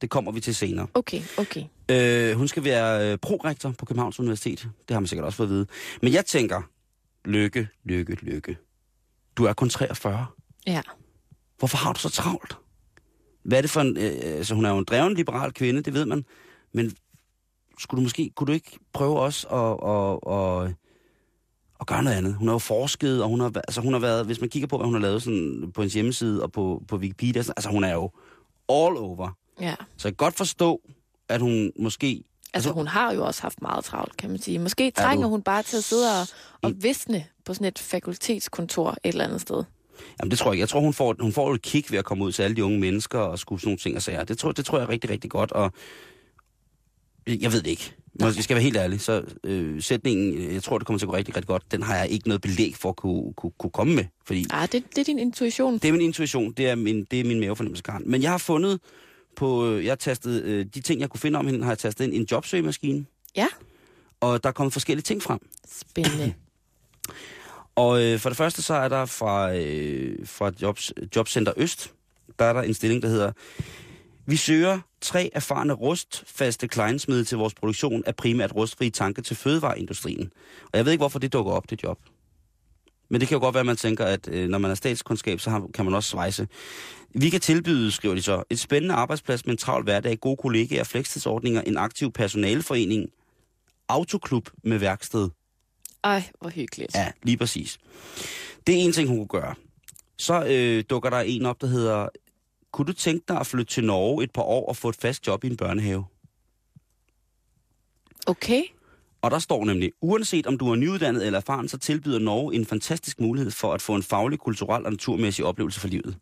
[0.00, 0.86] Det kommer vi til senere.
[0.94, 1.64] Okay, okay.
[1.90, 4.68] Øh, hun skal være øh, prorektor på Københavns Universitet.
[4.88, 5.66] Det har man sikkert også fået at vide.
[6.02, 6.62] Men jeg tænker,
[7.24, 8.56] lykke, lykke, lykke.
[9.36, 10.26] Du er kun 43.
[10.66, 10.82] Ja.
[11.58, 12.56] Hvorfor har du så travlt?
[13.42, 13.96] Hvad er det for en...
[13.96, 16.24] Øh, altså, hun er jo en dreven liberal kvinde, det ved man.
[16.72, 16.96] Men
[17.78, 18.30] skulle du måske...
[18.36, 20.74] Kunne du ikke prøve også at, at, at,
[21.80, 22.34] at gøre noget andet?
[22.34, 24.26] Hun har jo forsket, og hun har, altså, hun har været...
[24.26, 26.96] Hvis man kigger på, hvad hun har lavet sådan, på hendes hjemmeside og på, på
[26.96, 28.10] Wikipedia, sådan, altså hun er jo
[28.68, 29.36] all over.
[29.60, 29.74] Ja.
[29.96, 30.80] Så jeg kan godt forstå,
[31.28, 32.24] at hun måske...
[32.54, 34.58] Altså, hun har jo også haft meget travlt, kan man sige.
[34.58, 36.26] Måske trænger hun bare til at sidde og,
[36.62, 39.64] og visne på sådan et fakultetskontor et eller andet sted.
[40.20, 40.60] Jamen det tror jeg.
[40.60, 42.64] Jeg tror, hun får, hun får et kick ved at komme ud til alle de
[42.64, 44.24] unge mennesker og skulle sådan nogle ting og sager.
[44.24, 45.52] Det tror, det tror jeg er rigtig, rigtig godt.
[45.52, 45.72] Og
[47.26, 47.92] jeg ved det ikke.
[48.14, 51.10] Når jeg skal være helt ærlig, så øh, sætningen, jeg tror, det kommer til at
[51.10, 53.70] gå rigtig, rigtig godt, den har jeg ikke noget belæg for at kunne, kunne, kunne
[53.70, 54.04] komme med.
[54.26, 55.74] Fordi Ah, det, det er din intuition.
[55.78, 58.02] det er min intuition, det er min, det er min mavefornemmelse, Karen.
[58.10, 58.80] Men jeg har fundet
[59.36, 61.78] på, øh, jeg har tastet, øh, de ting, jeg kunne finde om hende, har jeg
[61.78, 63.04] tastet ind i en jobsøgemaskine.
[63.36, 63.46] Ja,
[64.20, 65.38] Og der er kommet forskellige ting frem.
[65.68, 66.34] spændende.
[67.76, 71.92] Og øh, for det første så er der fra, øh, fra Jobs, Jobcenter Øst,
[72.38, 73.32] der er der en stilling, der hedder,
[74.26, 80.32] vi søger tre erfarne rustfaste kleinsmede til vores produktion af primært rustfri tanke til fødevareindustrien.
[80.64, 81.98] Og jeg ved ikke, hvorfor det dukker op, det job.
[83.08, 85.40] Men det kan jo godt være, at man tænker, at øh, når man er statskundskab,
[85.40, 86.48] så har, kan man også svejse.
[87.14, 90.84] Vi kan tilbyde, skriver de så, et spændende arbejdsplads med en travl hverdag, gode kollegaer,
[90.84, 93.08] flekstidsordninger, en aktiv personaleforening,
[93.88, 95.28] autoklub med værksted.
[96.04, 96.94] Ej, hvor hyggeligt.
[96.94, 97.78] Ja, lige præcis.
[98.66, 99.54] Det er en ting, hun kunne gøre.
[100.18, 102.08] Så øh, dukker der en op, der hedder,
[102.74, 105.26] kunne du tænke dig at flytte til Norge et par år og få et fast
[105.26, 106.04] job i en børnehave?
[108.26, 108.62] Okay.
[109.22, 112.66] Og der står nemlig, uanset om du er nyuddannet eller erfaren, så tilbyder Norge en
[112.66, 116.16] fantastisk mulighed for at få en faglig, kulturel og naturmæssig oplevelse for livet.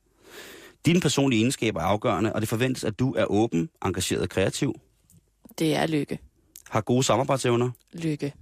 [0.87, 4.75] Dine personlige egenskaber er afgørende, og det forventes, at du er åben, engageret og kreativ,
[5.59, 6.19] Det er lykke.
[6.71, 8.35] har gode samarbejdsevner, Lykke.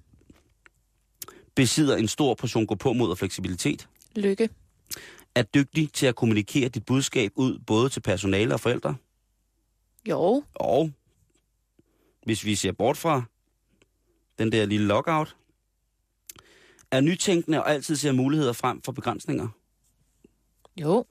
[1.55, 4.49] besidder en stor portion gå på mod og fleksibilitet, Lykke.
[5.35, 8.97] Er dygtig til at kommunikere dit budskab ud både til personale og forældre,
[10.09, 10.45] Jo.
[10.55, 10.93] Og
[12.25, 13.23] hvis vi ser bort fra
[14.39, 15.37] den der lille lockout,
[16.91, 19.49] er nytænkende og altid ser muligheder frem for begrænsninger
[20.81, 21.05] Jo.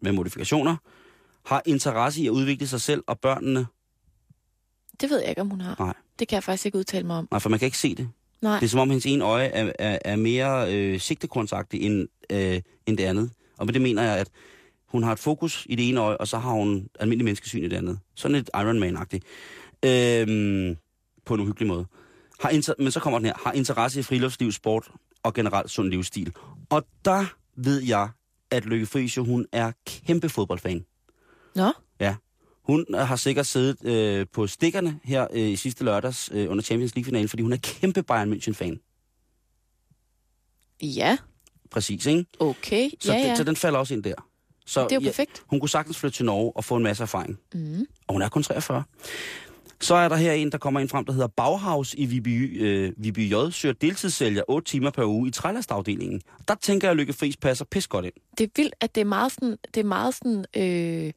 [0.00, 0.76] med modifikationer,
[1.46, 3.66] har interesse i at udvikle sig selv og børnene.
[5.00, 5.76] Det ved jeg ikke, om hun har.
[5.78, 5.94] Nej.
[6.18, 7.28] Det kan jeg faktisk ikke udtale mig om.
[7.30, 8.10] Nej, for man kan ikke se det.
[8.42, 8.58] Nej.
[8.58, 12.60] Det er som om hendes ene øje er, er, er mere øh, sigtekornsagtigt end, øh,
[12.86, 13.30] end det andet.
[13.58, 14.28] Og med det mener jeg, at
[14.88, 17.68] hun har et fokus i det ene øje, og så har hun almindelig menneskesyn i
[17.68, 17.98] det andet.
[18.14, 19.24] Sådan et Iron Man-agtigt.
[19.84, 20.76] Øhm,
[21.24, 21.86] på en uhyggelig måde.
[22.40, 23.34] Har inter- men så kommer den her.
[23.44, 24.90] Har interesse i friluftsliv, sport
[25.22, 26.32] og generelt sund livsstil.
[26.70, 27.24] Og der
[27.56, 28.08] ved jeg,
[28.50, 30.84] at Lykke Friis hun er kæmpe fodboldfan.
[31.54, 31.72] Nå.
[32.68, 32.72] Ja.
[32.72, 36.94] Hun har sikkert siddet øh, på stikkerne her øh, i sidste lørdags øh, under Champions
[36.94, 38.78] League-finalen, fordi hun er kæmpe Bayern München-fan.
[40.82, 41.18] Ja.
[41.70, 42.24] Præcis, ikke?
[42.40, 42.90] Okay.
[43.00, 43.34] Så, ja, den, ja.
[43.34, 44.14] så den falder også ind der.
[44.66, 45.42] Så Det er jo perfekt.
[45.46, 47.38] hun kunne sagtens flytte til Norge og få en masse erfaring.
[47.54, 47.86] Mm.
[48.06, 48.84] Og hun er kun 43.
[49.80, 52.92] Så er der her en, der kommer ind frem, der hedder Bauhaus i Viby, øh,
[52.96, 53.50] Viby J.
[53.50, 56.20] Søger deltidssælger 8 timer per uge i trælastafdelingen.
[56.48, 58.12] Der tænker jeg, at Lykke Friis passer pis godt ind.
[58.38, 61.12] Det er vildt, at det er meget sådan, det er meget sådan øh,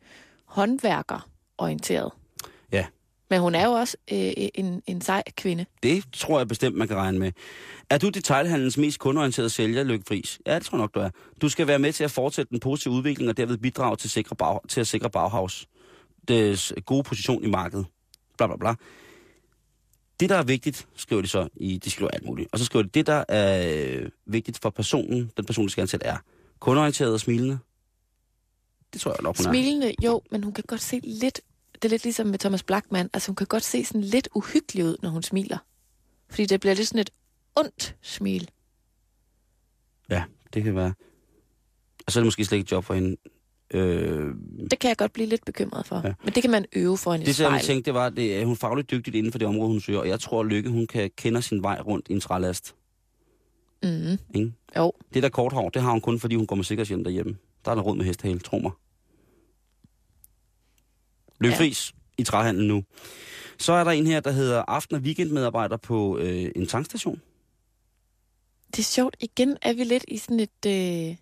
[1.59, 2.11] håndværkerorienteret.
[2.71, 2.85] Ja.
[3.29, 5.65] Men hun er jo også øh, en, en sej kvinde.
[5.83, 7.31] Det tror jeg bestemt, man kan regne med.
[7.89, 10.39] Er du detailhandlens mest kundeorienterede sælger, Lykke Friis?
[10.45, 11.09] Ja, det tror jeg nok, du er.
[11.41, 14.35] Du skal være med til at fortsætte den positive udvikling og derved bidrage til, sikre
[14.35, 15.67] bag, til at sikre Bauhaus.
[16.27, 17.85] Dets gode position i markedet.
[18.37, 18.75] Bla bla bla.
[20.19, 22.49] Det, der er vigtigt, skriver de så i, de skriver alt muligt.
[22.51, 25.81] Og så skriver de, det, der er øh, vigtigt for personen, den person, der skal
[25.81, 26.17] ansætte, er
[26.59, 27.59] kundeorienteret og smilende.
[28.93, 29.51] Det tror jeg nok, hun er.
[29.51, 31.41] Smilende, jo, men hun kan godt se lidt...
[31.81, 33.09] Det er lidt ligesom med Thomas Blackman.
[33.13, 35.57] Altså, hun kan godt se sådan lidt uhyggelig ud, når hun smiler.
[36.29, 37.09] Fordi det bliver lidt sådan et
[37.55, 38.49] ondt smil.
[40.09, 40.93] Ja, det kan være.
[42.07, 43.15] Og så er det måske slet ikke et job for hende.
[43.71, 44.33] Øh,
[44.71, 46.01] Det kan jeg godt blive lidt bekymret for.
[46.05, 46.13] Ja.
[46.23, 48.51] Men det kan man øve for en det, som jeg tænkte, det var, at hun
[48.51, 49.99] er fagligt dygtigt inden for det område, hun søger.
[49.99, 52.75] Og jeg tror, at Lykke, hun kan kende sin vej rundt i en trælast.
[53.83, 54.17] Mm.
[54.35, 54.53] Ikke?
[54.77, 57.37] Jo, Det der kort hår, det har hun kun, fordi hun går med sikkerhedshjem derhjemme.
[57.65, 58.71] Der er der råd med hestehale, tro mig.
[61.39, 61.69] Løb Ja.
[62.17, 62.83] I træhandlen nu.
[63.57, 67.21] Så er der en her, der hedder aften- og weekendmedarbejder på øh, en tankstation.
[68.71, 69.15] det er sjovt.
[69.19, 71.15] Igen er vi lidt i sådan et øh,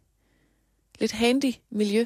[1.00, 2.06] lidt handy miljø.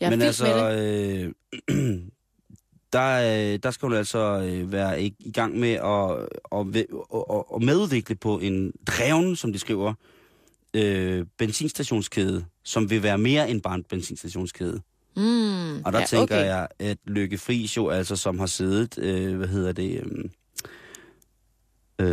[0.00, 1.34] Jeg er Men altså, med det.
[1.68, 2.02] øh,
[2.92, 6.10] der, øh, der skal hun altså øh, være i, i gang med at,
[6.52, 9.94] at, at, at medudvikle på en dreven, som de skriver,
[10.74, 14.80] øh, benzinstationskæde, som vil være mere end bare en benzinstationskæde.
[15.16, 16.46] Mm, Og der ja, tænker okay.
[16.46, 20.24] jeg, at Lykke Friis jo altså, som har siddet, øh, hvad hedder det, øh,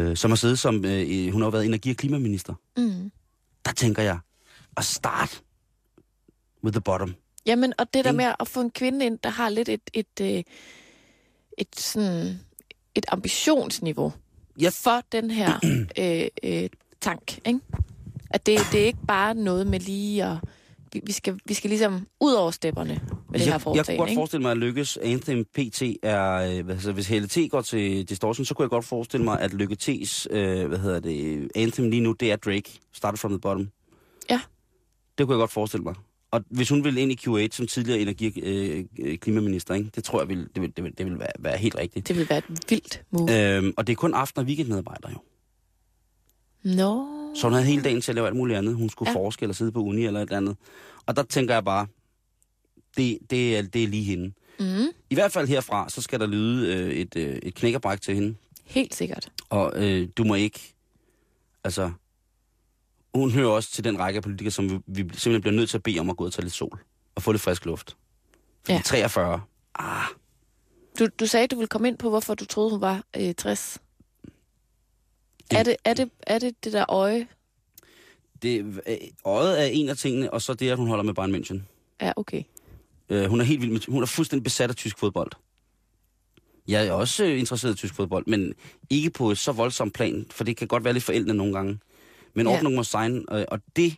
[0.09, 2.53] øh, som har siddet som, øh, hun har jo været energi- og klimaminister.
[2.77, 3.11] Mm.
[3.65, 4.19] Der tænker jeg,
[4.77, 5.41] at start
[6.63, 7.15] with the bottom.
[7.45, 10.05] Jamen, og det der med at få en kvinde ind, der har lidt et, et,
[10.21, 10.45] et,
[11.57, 12.39] et, sådan,
[12.95, 14.13] et ambitionsniveau
[14.59, 14.69] Ja.
[14.69, 15.59] for den her
[15.99, 16.69] øh, øh,
[17.01, 17.59] tank, ikke?
[18.29, 20.37] At det, det er ikke bare noget med lige at...
[20.93, 23.85] Vi, vi, skal, vi skal ligesom ud over stepperne med det her jeg, jeg foretagende,
[23.87, 24.19] kunne godt ikke?
[24.19, 26.21] forestille mig, at Lykkes Anthem PT er...
[26.69, 29.77] Altså, hvis Helle T går til Distortion, så kunne jeg godt forestille mig, at Lykke
[29.83, 32.79] T's øh, hvad hedder det, Anthem lige nu, det er Drake.
[32.93, 33.69] Started from the bottom.
[34.29, 34.41] Ja.
[35.17, 35.95] Det kunne jeg godt forestille mig.
[36.31, 39.89] Og hvis hun vil ind i Q8 som tidligere energi- øh, klimaminister, ikke?
[39.95, 42.07] det tror jeg, vil, det vil, det vil, det vil være, være helt rigtigt.
[42.07, 43.55] Det vil være et vildt move.
[43.57, 45.19] Øhm, og det er kun aften- og weekendmedarbejdere jo.
[46.63, 47.18] Nå.
[47.35, 48.75] Så hun havde hele dagen til at lave alt muligt andet.
[48.75, 49.15] Hun skulle Ja.
[49.17, 50.57] forske eller sidde på uni eller et eller andet.
[51.05, 51.87] Og der tænker jeg bare,
[52.97, 54.33] det, det, er, det er lige hende.
[54.59, 58.15] Mm, I hvert fald herfra, så skal der lyde øh, et, øh, et knækkerbræk til
[58.15, 58.35] hende.
[58.65, 59.31] helt sikkert.
[59.49, 60.73] Og øh, du må ikke...
[61.63, 61.91] Altså,
[63.15, 65.77] hun hører også til den række af politikere, som vi, vi simpelthen bliver nødt til
[65.77, 66.79] at bede om at gå ud og tage lidt sol.
[67.15, 67.97] Og få lidt frisk luft.
[68.65, 68.81] Fordi Ja.
[68.85, 69.41] 43,
[69.75, 70.03] ah,
[70.99, 73.77] Du, du sagde, du ville komme ind på, hvorfor du troede, hun var øh, 60.
[75.51, 77.27] Er det, er, det, er det det der øje?
[78.41, 81.35] det, øh, øjet er en af tingene, og så det, at hun holder med Bayern
[81.35, 81.59] München.
[82.01, 82.43] Ja, okay.
[83.09, 85.31] Øh, hun er helt vild med, hun er fuldstændig besat af tysk fodbold.
[86.67, 88.53] Jeg er også øh, interesseret i tysk fodbold, men
[88.89, 91.79] ikke på et så voldsomt plan, for det kan godt være lidt forældende nogle gange.
[92.33, 92.53] Men Ja.
[92.55, 93.95] Ordnung må sign, øh, og det,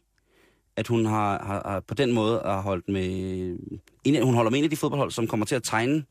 [0.76, 3.06] at hun har, har, har på den måde har holdt med...
[4.04, 6.04] En, hun holder med en af de fodboldhold, som kommer til at tegne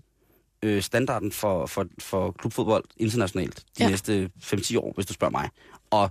[0.63, 3.85] øh, standarden for, for, for klubfodbold internationalt de Ja.
[3.85, 3.91] ja.
[3.91, 5.49] næste 5-10 år, hvis du spørger mig.
[5.91, 6.11] Og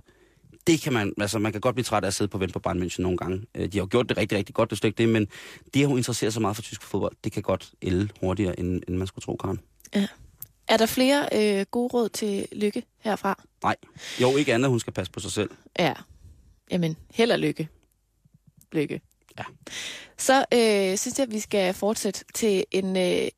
[0.66, 2.58] det kan man, altså man kan godt blive træt af at sidde på vent på
[2.58, 3.46] Bayern München nogle gange.
[3.54, 5.28] Øh, De har jo gjort det rigtig, rigtig godt, det stykke det, men
[5.74, 8.82] det, at hun interesserer sig meget for tysk fodbold, det kan godt ælde hurtigere, end,
[8.88, 9.60] end man skulle tro, Karen.
[10.68, 13.42] Er der flere øh, gode råd til lykke herfra?
[13.62, 13.76] Nej,
[14.20, 15.50] jo ikke andet, hun skal passe på sig selv.
[15.78, 15.92] Ja.
[16.70, 17.68] Jamen, held og lykke.
[18.72, 19.00] Lykke.
[19.38, 19.44] Ja.
[20.18, 23.28] Så øh, synes jeg, at vi skal fortsætte til en, øh,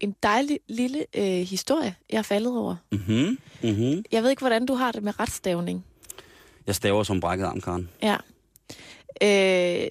[0.00, 2.76] en, dejlig lille øh, historie, jeg er faldet over.
[2.92, 4.04] Mhm, mhm.
[4.12, 5.84] Jeg ved ikke, hvordan du har det med retstavning.
[6.66, 7.88] Jeg staver som brækket arm, Karen.
[8.02, 8.16] Ja.
[9.22, 9.90] Øh,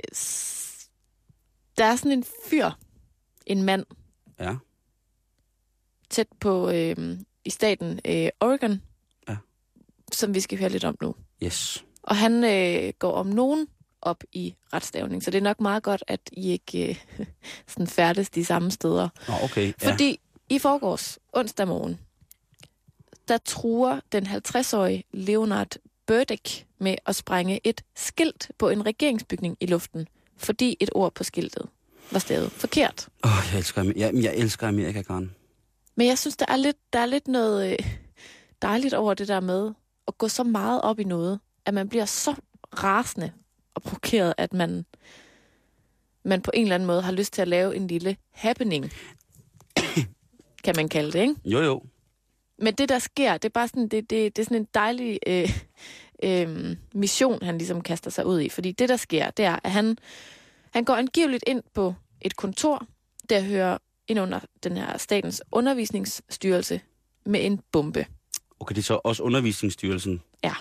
[1.78, 2.70] der er sådan en fyr,
[3.46, 3.86] en mand,
[4.40, 4.56] Ja.
[6.10, 8.82] tæt på øh, i staten øh, Oregon,
[9.30, 9.36] Ja.
[10.12, 11.16] som vi skal høre lidt om nu.
[11.44, 11.86] Yes.
[12.04, 13.68] Og han øh, går om nogen
[14.02, 17.26] op i retstavning, så det er nok meget godt, at I ikke øh,
[17.68, 19.10] sådan færdes de samme steder.
[19.28, 19.74] Nå, okay.
[19.82, 19.92] Ja.
[19.92, 22.00] Fordi i forgårs, onsdag morgen,
[23.28, 29.66] der truer den 50-årige Leonard Burdick med at sprænge et skilt på en regeringsbygning i
[29.66, 30.08] luften,
[30.38, 31.66] fordi et ord på skiltet
[32.12, 33.10] var stadig forkert.
[33.26, 35.36] Åh, jeg elsker, jeg, jeg elsker Amerika, Karen.
[35.96, 37.78] Men jeg synes, der er lidt, der er lidt noget øh,
[38.62, 39.72] dejligt over det der med
[40.08, 42.36] at gå så meget op i noget, at man bliver så
[42.84, 43.32] rasende
[43.76, 44.86] og provokeret, at man,
[46.24, 48.92] man på en eller anden måde har lyst til at lave en lille happening,
[50.64, 51.36] kan man kalde det, ikke?
[51.46, 51.84] Jo, jo.
[52.58, 55.20] Men det, der sker, det er bare sådan, det, det, det er sådan en dejlig
[55.28, 55.50] øh,
[56.24, 58.50] øh, mission, han ligesom kaster sig ud i.
[58.50, 59.98] Fordi det, der sker, det er, at han,
[60.74, 62.86] han går angiveligt ind på et kontor,
[63.30, 63.78] der hører
[64.08, 66.82] ind under den her statens undervisningsstyrelse
[67.26, 68.06] med en bombe.
[68.60, 70.22] Okay, det er så også undervisningsstyrelsen.
[70.44, 70.54] Ja.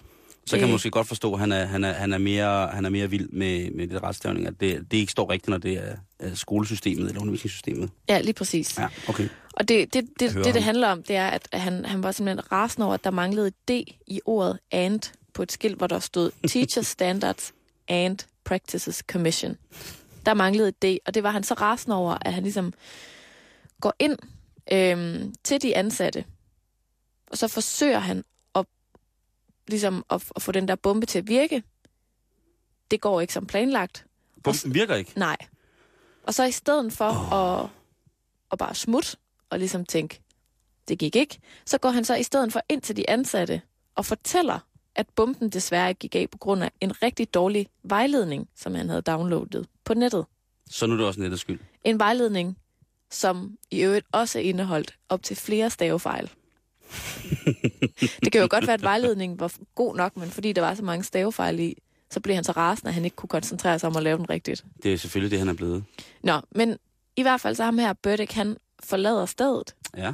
[0.49, 2.69] Så kan Det- man måske godt forstå, at han er, han er, han er, mere,
[2.69, 5.59] han er mere vild med, med det retstavning, at det, det ikke står rigtigt, når
[5.59, 5.73] det
[6.21, 7.91] er skolesystemet eller undervisningssystemet.
[8.09, 8.79] Ja, lige præcis.
[8.79, 9.29] Ja, okay.
[9.53, 10.63] Og det, det, det, det, det ham.
[10.63, 13.71] handler om, det er, at han, han var simpelthen rasende over, at der manglede D
[14.07, 15.01] i ordet and
[15.35, 17.53] på et skilt, hvor der stod Teacher Standards
[17.89, 19.57] and Practices Commission.
[20.27, 22.73] Der manglede et D, og det var han så rasende over, at han ligesom
[23.81, 24.17] går ind
[24.73, 26.25] øhm, til de ansatte,
[27.31, 28.25] og så forsøger han
[29.69, 31.63] ligesom at, at få den der bombe til at virke.
[32.91, 34.07] Det går ikke som planlagt.
[34.43, 35.13] Bomben virker ikke.
[35.17, 35.37] Nej.
[36.23, 37.63] Og så i stedet for oh.
[37.63, 37.71] at,
[38.53, 39.17] at bare smutte
[39.51, 40.21] og ligesom tænke,
[40.89, 43.63] det gik ikke, så går han så i stedet for ind til de ansatte
[43.95, 44.59] og fortæller,
[44.95, 48.89] at bomben desværre ikke gik af på grund af en rigtig dårlig vejledning, som han
[48.89, 50.27] havde downloadet på nettet.
[50.71, 51.61] Så nu er det også nettets skyld.
[51.85, 52.59] En vejledning,
[53.11, 56.31] som i øvrigt også indeholdt op til flere stavefejl.
[58.25, 60.83] det kan jo godt være, at vejledningen var god nok, men fordi der var så
[60.85, 61.77] mange stavefejl i,
[62.11, 64.31] så blev han så rasende, at han ikke kunne koncentrere sig om at lave den
[64.31, 64.65] rigtigt.
[64.83, 65.85] Det er selvfølgelig det, han er blevet.
[66.23, 66.77] Nå, men
[67.17, 70.13] i hvert fald så ham her, Burdick, han forlader stedet, Ja.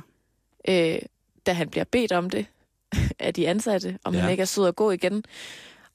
[0.68, 0.98] øh,
[1.46, 2.46] da han bliver bedt om det
[3.18, 4.20] af de ansatte, om ja.
[4.20, 5.24] Han ikke er sød at gå igen.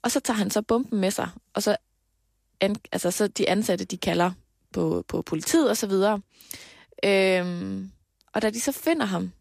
[0.02, 1.78] Og så tager han så bomben med sig, og så,
[2.62, 4.32] an, altså, så de ansatte, de kalder
[4.74, 6.22] på, på politiet og så videre.
[7.06, 7.92] Øhm,
[8.34, 9.32] og da de så finder ham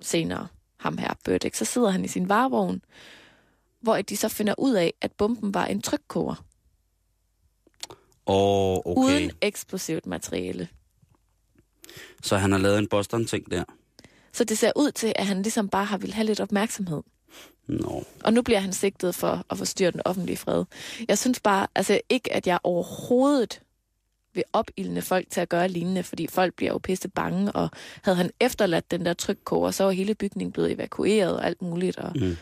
[0.00, 0.46] senere,
[0.78, 2.82] ham her, Burdick, så sidder han i sin varevogn,
[3.80, 6.44] hvor de så finder ud af, at bomben var en trykkoger,
[8.26, 9.02] Og okay.
[9.02, 10.68] uden eksplosivt materiale.
[12.22, 13.64] Så han har lavet en Boston-ting der.
[14.32, 17.02] Så det ser ud til, at han ligesom bare har vil have lidt opmærksomhed.
[17.66, 18.04] Nå.
[18.24, 20.64] Og nu bliver han sigtet for at forstyrre den offentlige fred.
[21.08, 23.60] Jeg synes bare, altså ikke, at jeg overhovedet
[24.38, 27.70] vil opildne folk til at gøre lignende, fordi folk bliver jo pisse bange, og
[28.02, 31.98] havde han efterladt den der trykkoger, så var hele bygningen blevet evakueret og alt muligt,
[31.98, 32.36] og Mm.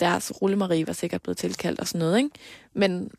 [0.00, 2.30] deres rullemarie var sikkert blevet tilkaldt og sådan noget, ikke?
[2.74, 3.10] Men,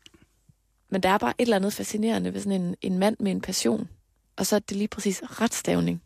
[0.90, 3.40] men der er bare et eller andet fascinerende ved sådan en, en mand med en
[3.40, 3.88] passion,
[4.36, 6.02] og så er det lige præcis retstavning.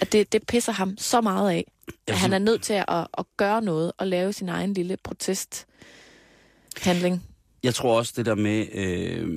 [0.00, 1.64] At det, det pisser ham så meget af,
[2.06, 7.22] at han er nødt til at, at gøre noget og lave sin egen lille protesthandling.
[7.62, 8.66] Jeg tror også det der med...
[8.74, 9.28] Øh,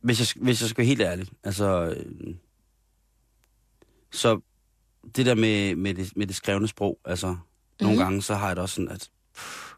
[0.00, 1.94] hvis, jeg, hvis jeg skal være helt ærlig, altså...
[1.96, 2.34] Øh,
[4.10, 4.40] så
[5.16, 7.26] det der med, med, det, med det skrevne sprog, altså...
[7.26, 7.86] Mm-hmm.
[7.86, 9.10] Nogle gange, så har jeg det også sådan, at...
[9.34, 9.72] Pff,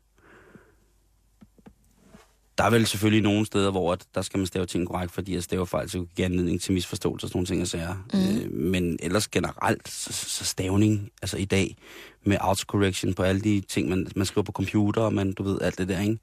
[2.58, 5.34] der er vel selvfølgelig nogle steder, hvor at der skal man stave ting korrekt, fordi
[5.34, 7.94] at stavefejl så kan give anledning til misforståelser og sådan nogle ting, jeg siger.
[8.12, 8.44] Mm.
[8.44, 11.76] Øh, men ellers generelt, så, så stavning, altså i dag,
[12.24, 15.60] med autocorrection på alle de ting, man, man skriver på computer, og man, du ved,
[15.60, 16.18] alt det der, ikke?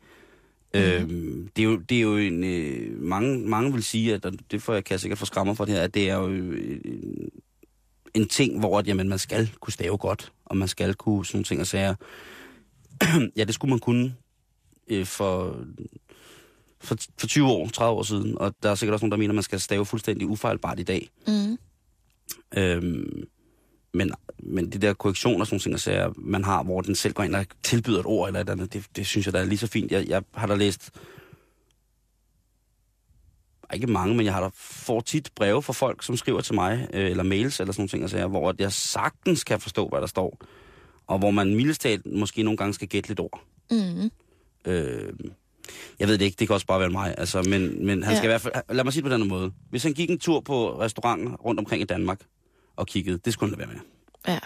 [0.73, 0.79] Mm.
[0.79, 2.43] Øhm, det, er jo, det er jo en...
[2.43, 5.53] Øh, mange, mange vil sige, at og det får jeg, kan jeg sikkert få skrammer
[5.53, 7.29] for det her, at det er jo øh, en,
[8.13, 11.37] en ting, hvor at, jamen, man skal kunne stave godt, og man skal kunne sådan
[11.37, 11.95] nogle ting og sager.
[13.37, 14.15] ja, det skulle man kunne
[14.87, 15.65] øh, for,
[16.79, 19.31] for, for 20 år, 30 år siden, og der er sikkert også nogen, der mener,
[19.31, 21.09] at man skal stave fuldstændig ufejlbart i dag.
[21.27, 21.57] Mm.
[22.57, 23.23] Øhm,
[23.93, 27.35] men, men de der korrektioner, sådan ting, sager, man har, hvor den selv går ind
[27.35, 29.67] og tilbyder et ord eller et andet, det, det synes jeg, der er lige så
[29.67, 29.91] fint.
[29.91, 30.89] Jeg, jeg har da læst,
[33.73, 36.87] ikke mange, men jeg har da får tit breve fra folk, som skriver til mig,
[36.93, 40.07] øh, eller mails eller sådan nogle ting, sager, hvor jeg sagtens kan forstå, hvad der
[40.07, 40.37] står,
[41.07, 43.41] og hvor man mildest talt måske nogle gange skal gætte lidt ord.
[43.71, 44.11] Mm.
[44.71, 45.13] Øh,
[45.99, 47.15] jeg ved det ikke, det kan også bare være mig.
[47.17, 48.17] Altså, men, men han Ja.
[48.17, 49.51] skal i hvert fald, lad mig sige det på den måde.
[49.69, 52.21] Hvis han gik en tur på restauranter rundt omkring i Danmark
[52.75, 54.33] og kiggede, det skulle han lade være med.
[54.33, 54.39] Ja.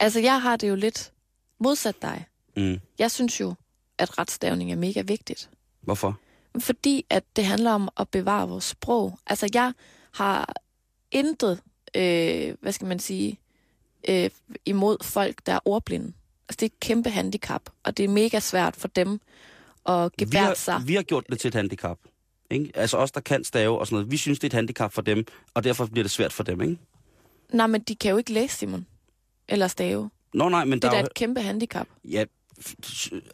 [0.00, 1.12] Altså, jeg har det jo lidt
[1.60, 2.26] modsat dig.
[2.56, 2.80] Mm.
[2.98, 3.54] Jeg synes jo,
[3.98, 5.50] at retstavning er mega vigtigt.
[5.80, 6.18] Hvorfor?
[6.60, 9.18] Fordi at det handler om at bevare vores sprog.
[9.26, 9.72] Altså, jeg
[10.12, 10.54] har
[11.12, 11.60] intet,
[11.94, 13.38] øh, hvad skal man sige,
[14.08, 14.30] øh,
[14.66, 16.06] imod folk, der er ordblinde.
[16.48, 19.20] Altså, det er et kæmpe handicap, og det er mega svært for dem
[19.86, 20.82] at gebære sig.
[20.86, 21.98] vi har gjort det til et handicap.
[22.50, 22.70] Ikke?
[22.74, 24.10] Altså os, der kan stave og sådan noget.
[24.10, 26.60] Vi synes, det er et handicap for dem, og derfor bliver det svært for dem,
[26.60, 26.78] ikke?
[27.52, 28.86] Nej, men de kan jo ikke læse, Simon.
[29.48, 30.10] Eller stave.
[30.34, 31.04] Nå nej, men Det der er da jo...
[31.06, 31.86] et kæmpe handicap.
[32.04, 32.24] Ja,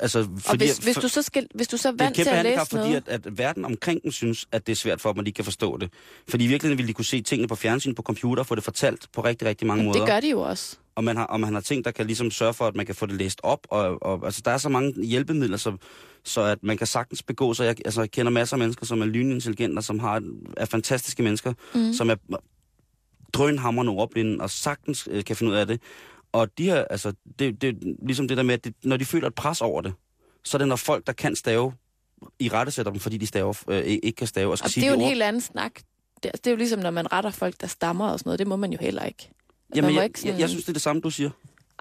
[0.01, 0.19] altså...
[0.19, 2.45] Og Fordi, hvis, hvis, for- du så skal, hvis du så vant til kæmpe at
[2.45, 3.09] læse handicap, fordi noget...
[3.09, 5.45] at, at verden omkring dem synes, at det er svært for dem, at de kan
[5.45, 5.93] forstå det.
[6.29, 8.65] Fordi i virkeligheden ville de kunne se tingene på fjernsyn, på computer, og få det
[8.65, 9.99] fortalt på rigtig, rigtig mange måder.
[9.99, 10.77] Det gør de jo også.
[10.95, 12.95] og man har, og man har ting, der kan ligesom sørge for, at man kan
[12.95, 13.67] få det læst op.
[13.71, 15.77] Og, og altså, der er så mange hjælpemidler, så,
[16.25, 17.65] så at man kan sagtens begå sig.
[17.65, 20.23] Jeg, altså, jeg kender masser af mennesker, som er lynintelligente, og som har,
[20.57, 21.93] er fantastiske mennesker, mm.
[21.93, 22.17] som er
[23.33, 25.81] drønhamrende ordblinde, og sagtens øh, kan finde ud af det.
[26.33, 29.27] Og de her, altså, det, det ligesom det der med, at det, når de føler
[29.27, 29.93] et pres over det,
[30.45, 31.73] så er det, når folk, der kan stave,
[32.39, 34.81] i rette sætter dem, fordi de staver, øh, ikke kan stave, og skal Og sige
[34.83, 35.09] det er jo de en ord.
[35.09, 35.73] helt anden snak.
[36.23, 38.39] Det, det er jo ligesom, når man retter folk, der stammer og sådan noget.
[38.39, 39.31] Det må man jo heller ikke.
[39.75, 41.31] Jamen, man må jeg, ikke sådan- jeg, jeg synes, det er det samme, du siger.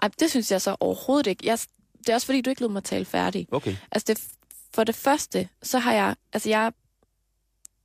[0.02, 1.46] Ej, det synes jeg så overhovedet ikke.
[1.46, 1.58] Jeg,
[1.98, 3.46] det er også fordi, du ikke lod mig tale færdig.
[3.50, 3.76] Okay.
[3.92, 4.24] Altså, det,
[4.74, 6.16] for det første, så har jeg...
[6.32, 6.72] Altså, jeg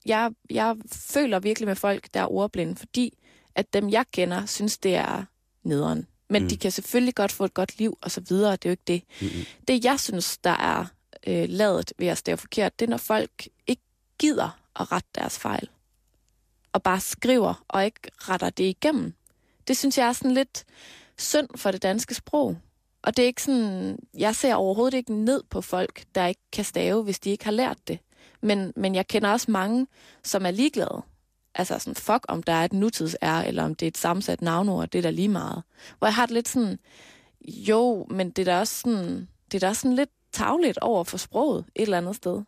[0.06, 3.18] jeg, jeg føler virkelig med folk, der er ordblinde, fordi
[3.56, 5.24] at dem, jeg kender, synes, det er
[5.64, 6.08] nederen.
[6.30, 6.50] Men mm.
[6.50, 8.52] de kan selvfølgelig godt få et godt liv, og så videre.
[8.52, 9.04] Det er jo ikke det.
[9.22, 9.46] Mm-hmm.
[9.68, 10.86] Det, jeg synes, der er
[11.28, 13.82] øh, lavet ved at stave forkert, det er, når folk ikke
[14.20, 15.70] gider at rette deres fejl.
[16.74, 19.14] Og bare skriver, og ikke retter det igennem.
[19.68, 20.64] Det synes jeg er sådan lidt
[21.18, 22.58] synd for det danske sprog.
[23.02, 26.66] Og det er ikke sådan, jeg ser overhovedet ikke ned på folk, der ikke kan
[26.66, 28.00] stave, hvis de ikke har lært det.
[28.42, 29.88] Men, men jeg kender også mange,
[30.24, 31.02] som er ligeglade.
[31.56, 34.42] Altså sådan, fuck om der er et nutids er, eller om det er et sammensat
[34.42, 35.64] navnord, det er da lige meget.
[35.98, 36.80] Hvor jeg har det lidt sådan,
[37.48, 41.18] jo, men det er da også sådan, det er da sådan lidt tavligt over for
[41.18, 42.42] sproget et eller andet sted.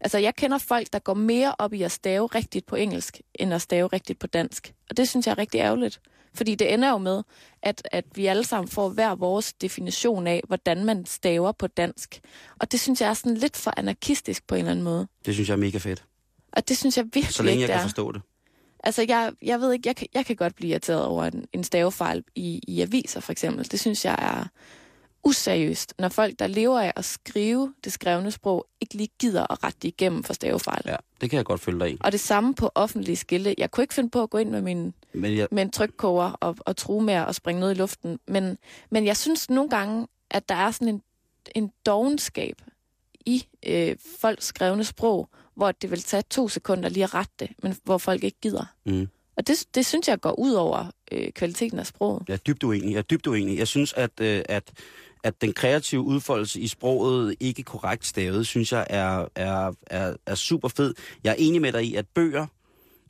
[0.00, 3.54] Altså, jeg kender folk, der går mere op i at stave rigtigt på engelsk, end
[3.54, 4.74] at stave rigtigt på dansk.
[4.90, 6.00] Og det synes jeg er rigtig ærgerligt.
[6.34, 7.22] Fordi det ender jo med,
[7.62, 12.20] at, at vi alle sammen får hver vores definition af, hvordan man staver på dansk.
[12.58, 15.06] Og det synes jeg er sådan lidt for anarkistisk på en eller anden måde.
[15.26, 16.04] Det synes jeg er mega fedt.
[16.52, 18.22] Og det synes jeg virkelig Så længe jeg kan forstå det.
[18.84, 21.64] Altså, jeg, jeg ved ikke, jeg kan, jeg kan godt blive irriteret over en, en
[21.64, 23.70] stavefejl i, i aviser, for eksempel.
[23.70, 24.48] Det synes jeg er
[25.24, 29.64] useriøst, når folk, der lever af at skrive det skrevne sprog, ikke lige gider at
[29.64, 30.82] rette det igennem for stavefejl.
[30.86, 30.96] Ja.
[31.20, 31.96] Det kan jeg godt følge dig i.
[32.00, 33.54] Og det samme på offentlige skilte.
[33.58, 36.30] Jeg kunne ikke finde på at gå ind med min, Men jeg, med en trykkoger
[36.30, 38.18] og, og true med at springe ned i luften.
[38.28, 38.58] Men,
[38.90, 41.02] men jeg synes nogle gange, at der er sådan en,
[41.54, 42.62] en dogenskab
[43.26, 47.48] i øh, folks skrevne sprog, hvor det vil tage to sekunder lige at rette det,
[47.62, 48.64] men hvor folk ikke gider.
[48.86, 52.22] mm, Og det, det synes jeg går ud over øh, kvaliteten af sproget.
[52.28, 52.90] jeg er dybt uenig.
[52.92, 53.58] Jeg er dybt uenig.
[53.58, 54.72] Jeg synes, at, øh, at,
[55.24, 60.34] at den kreative udfoldelse i sproget, ikke korrekt stavet, synes jeg er, er, er, er
[60.34, 60.94] super fed.
[61.24, 62.46] Jeg er enig med dig i, at bøger,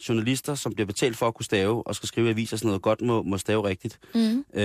[0.08, 2.82] journalister, som bliver betalt for at kunne stave og skal skrive aviser og sådan noget,
[2.82, 3.98] godt må, må stave rigtigt.
[4.14, 4.44] Mm.
[4.54, 4.64] Øh,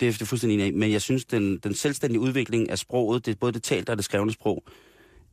[0.00, 0.72] det, er, det er fuldstændig enig af.
[0.72, 4.04] Men jeg synes, den, den selvstændige udvikling af sproget, det, både det talte og det
[4.04, 4.64] skrevne sprog,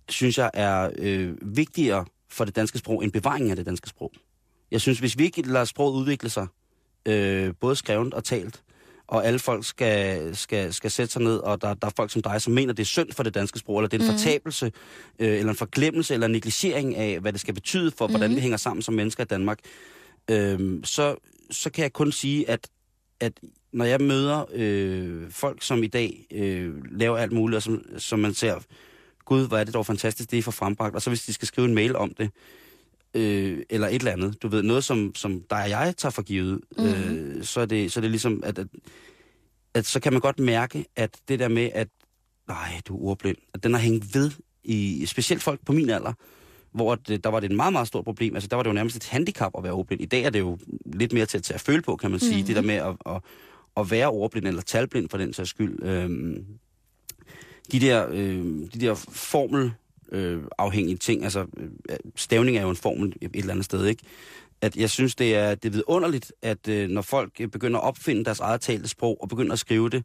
[0.10, 4.12] synes jeg er øh, vigtigere for det danske sprog end bevaringen af det danske sprog.
[4.72, 6.48] Jeg synes, hvis vi ikke lader sproget udvikle sig,
[7.06, 8.64] øh, både skrevet og talt,
[9.08, 12.22] og alle folk skal, skal, skal sætte sig ned, og der, der er folk som
[12.22, 14.14] dig, som mener, det er synd for det danske sprog, eller det er en Mhm.
[14.14, 14.18] mm.
[14.20, 14.72] fortabelse,
[15.20, 18.12] øh, eller en forglemmelse, eller en negligering af, hvad det skal betyde for, mm.
[18.14, 18.36] hvordan Mhm.
[18.36, 19.60] vi hænger sammen som mennesker i Danmark,
[20.32, 21.16] øh, så,
[21.52, 22.68] så kan jeg kun sige, at,
[23.20, 23.34] at
[23.74, 28.20] når jeg møder øh, folk, som i dag øh, laver alt muligt, og som, som
[28.20, 28.60] man ser,
[29.32, 31.48] gud, hvor er det dog fantastisk, det er for frembragt, og så hvis de skal
[31.48, 32.30] skrive en mail om det,
[33.14, 36.22] øh, eller et eller andet, du ved, noget som, som dig og jeg tager for
[36.22, 36.86] givet, Mhm.
[36.88, 38.68] øh, så, er det, så er det ligesom, at, at,
[39.74, 41.88] at så kan man godt mærke, at det der med, at
[42.48, 44.32] nej, du er ordblind, at den har hængt ved,
[44.64, 46.14] i specielt folk på min alder,
[46.72, 48.36] hvor det, der var det et meget, meget stort problem.
[48.36, 50.02] Altså, der var det jo nærmest et handicap at være ordblind.
[50.02, 52.20] I dag er det jo lidt mere til at tage at føle på, kan man
[52.20, 52.38] sige.
[52.38, 52.46] Mhm.
[52.48, 53.22] Det der med at, at,
[53.78, 55.84] at være ordblind, eller talblind for den sags skyld.
[55.84, 56.46] Øhm,
[57.72, 59.72] de der, øh, de der formel
[60.12, 64.04] øh, afhængige ting, altså øh, stavning er jo en formel et eller andet sted, ikke?
[64.62, 67.84] At jeg synes, det er, det er vidunderligt, at øh, når folk øh, begynder at
[67.84, 70.04] opfinde deres eget talte sprog, og begynder at skrive det,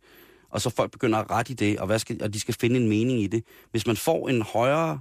[0.51, 2.81] og så folk begynder at rette i det, og, hvad skal, og de skal finde
[2.81, 3.45] en mening i det.
[3.71, 5.01] Hvis man får en højere,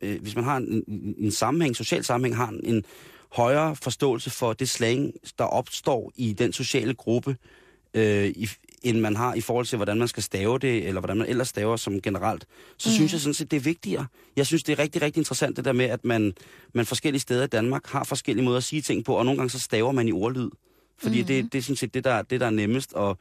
[0.00, 2.84] øh, hvis man har en, en, en sammenhæng, social sammenhæng, har en, en
[3.32, 7.36] højere forståelse for det slang, der opstår i den sociale gruppe,
[7.94, 8.48] øh, i,
[8.82, 11.48] end man har i forhold til, hvordan man skal stave det, eller hvordan man ellers
[11.48, 12.92] staver som generelt, så mm.
[12.92, 14.06] synes jeg sådan set, det er vigtigere.
[14.36, 16.34] Jeg synes, det er rigtig, rigtig interessant det der med, at man,
[16.74, 19.50] man forskellige steder i Danmark har forskellige måder at sige ting på, og nogle gange
[19.50, 20.50] så staver man i ordlyd.
[20.98, 21.26] Fordi mm.
[21.26, 22.92] det, det er sådan set det, der, det, der er nemmest.
[22.92, 23.18] Og,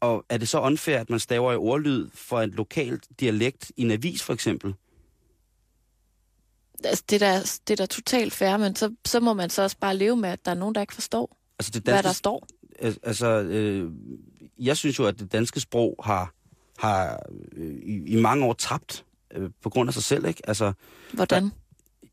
[0.00, 3.82] og er det så unfair, at man staver i ordlyd for en lokal dialekt i
[3.82, 4.74] en avis, for eksempel?
[6.84, 9.76] Altså, det, er da, det er totalt fair, men så, så må man så også
[9.80, 12.46] bare leve med, at der er nogen, der ikke forstår, Altså det hvad der står.
[12.78, 13.92] Al- altså, øh,
[14.58, 16.32] jeg synes jo, at det danske sprog har,
[16.78, 17.22] har
[17.56, 20.48] øh, i, i mange år tabt øh, på grund af sig selv, ikke?
[20.48, 20.72] Altså,
[21.12, 21.50] Hvordan?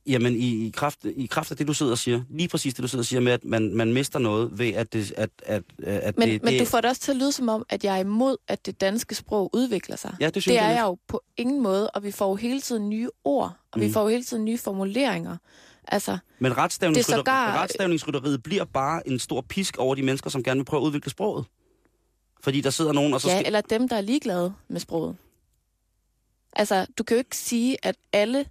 [0.08, 2.84] jamen, i, i, kraft, i kraft af det, du sidder og siger, lige præcis det,
[2.84, 5.14] du sidder og siger med, at man, man mister noget ved, at det...
[5.18, 7.50] At, at, at Men, det, men det, du får det også til at lyde som
[7.50, 10.16] om, at jeg er imod, at det danske sprog udvikler sig.
[10.20, 10.78] Ja, det synes det er jeg lidt.
[10.78, 13.88] jeg jo på ingen måde, og vi får jo hele tiden nye ord, og vi
[13.88, 13.94] Mm.
[13.94, 15.38] får jo hele tiden nye formuleringer.
[15.88, 20.44] Altså, Men retstavningsrytter, er sågar- retstavningsrytteriet bliver bare en stor pisk over de mennesker, som
[20.44, 21.46] gerne vil prøve at udvikle sproget.
[22.44, 23.46] Fordi der sidder nogen, og så ja, skal...
[23.46, 25.16] eller dem, der er ligeglade med sproget.
[26.56, 28.46] Altså, du kan jo ikke sige, at alle,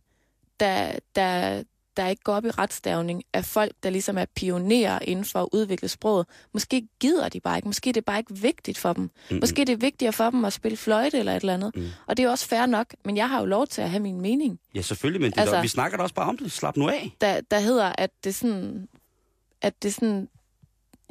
[0.61, 1.63] der, der,
[1.97, 5.49] der ikke går op i retstavning, er folk, der ligesom er pionerer inden for at
[5.53, 6.27] udvikle sproget.
[6.53, 7.69] Måske gider de bare ikke.
[7.69, 9.03] Måske er det bare ikke vigtigt for dem.
[9.03, 9.41] Mm-mm.
[9.43, 11.77] Måske er det vigtigere for dem at spille fløjte eller et eller andet.
[11.77, 11.89] Mm.
[12.07, 14.21] Og det er også fair nok, men jeg har jo lov til at have min
[14.21, 14.61] mening.
[14.75, 15.63] Ja, selvfølgelig, men det Altså- altså...
[15.63, 16.53] vi snakker da også bare om det.
[16.53, 17.17] Slap nu af.
[17.21, 18.89] Der, der hedder, at det sådan...
[19.63, 20.29] At det sådan...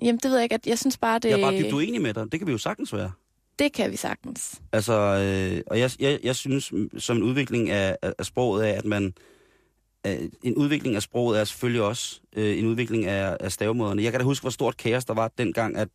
[0.01, 0.55] Jamen, det ved jeg ikke.
[0.55, 1.29] At jeg synes bare, det...
[1.29, 2.31] Jeg er bare dybt uenig med dig.
[2.31, 3.11] Det kan vi jo sagtens være.
[3.59, 4.61] Det kan vi sagtens.
[4.71, 8.77] Altså, øh, og jeg, jeg, jeg synes, som en udvikling af, af, af sproget, af,
[8.77, 9.13] at man,
[10.03, 14.03] af, en udvikling af sproget er selvfølgelig også øh, en udvikling af, af stavemåderne.
[14.03, 15.89] Jeg kan da huske, hvor stort kaos der var dengang, at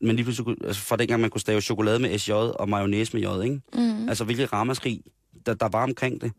[0.00, 3.22] man lige pludselig, altså fra dengang man kunne stave chokolade med SJ og mayonnaise med
[3.22, 3.60] J, ikke?
[3.74, 4.08] Mm.
[4.08, 5.00] Altså, hvilket ramaskrig,
[5.46, 6.32] der, der var omkring det.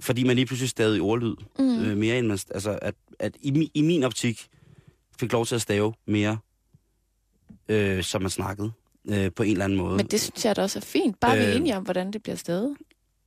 [0.00, 1.34] Fordi man lige pludselig stavede i ordlyd.
[1.58, 1.84] Mm.
[1.84, 2.38] Øh, mere end man...
[2.50, 4.48] Altså, at, at i, i min optik
[5.20, 6.38] fik lov til at stave mere,
[7.68, 8.72] øh, som man snakkede.
[9.08, 9.96] Øh, på en eller anden måde.
[9.96, 11.20] Men det synes jeg da også er fint.
[11.20, 11.56] Bare vi er Øh.
[11.56, 12.76] enige om, hvordan det bliver stadig.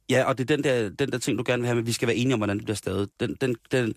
[0.10, 1.92] Ja, og det er den der, den der ting, du gerne vil have med, vi
[1.92, 3.08] skal være enige om, hvordan det bliver stadig.
[3.20, 3.94] Den, den, den,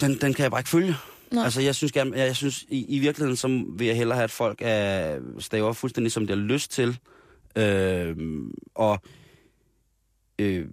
[0.00, 0.94] den, den kan jeg bare ikke følge.
[1.30, 1.44] Nej.
[1.44, 4.30] Altså, jeg synes, gerne, jeg, synes i, i virkeligheden, så vil jeg hellere have, at
[4.30, 6.98] folk er, staver fuldstændig, som de har lyst til.
[7.56, 8.16] Øh,
[8.74, 8.98] og
[10.38, 10.66] øh,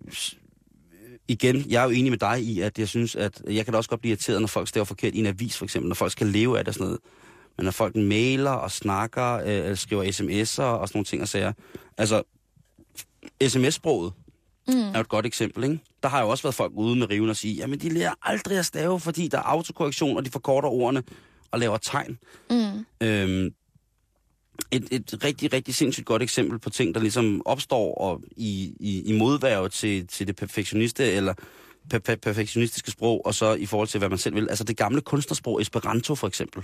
[1.30, 3.78] igen, jeg er jo enig med dig i, at jeg synes, at jeg kan da
[3.78, 6.12] også godt blive irriteret, når folk staver forkert i en avis, for eksempel, når folk
[6.12, 7.00] skal leve af det og sådan noget.
[7.58, 11.28] Men når folk mailer og snakker, øh, eller skriver sms'er og sådan nogle ting og
[11.28, 11.54] sager.
[11.98, 12.24] Altså,
[13.48, 14.14] sms-sproget
[14.68, 14.74] mm.
[14.74, 15.80] er jo et godt eksempel, ikke?
[16.04, 18.58] Der har jo også været folk ude med riven og sige, jamen de lærer aldrig
[18.58, 21.04] at stave, fordi der er autokorrektion, og de forkorter ordene
[21.52, 22.18] og laver tegn.
[22.50, 22.86] Mm.
[23.08, 23.54] Øhm,
[24.72, 29.02] et, et rigtig, rigtig sindssygt godt eksempel på ting, der ligesom opstår og i, i,
[29.06, 31.34] i modværge til, til det perfektioniste eller
[31.90, 34.50] per, per, perfektionistiske sprog, og så i forhold til, hvad man selv vil.
[34.50, 36.64] Altså det gamle kunstnersprog, Esperanto for eksempel.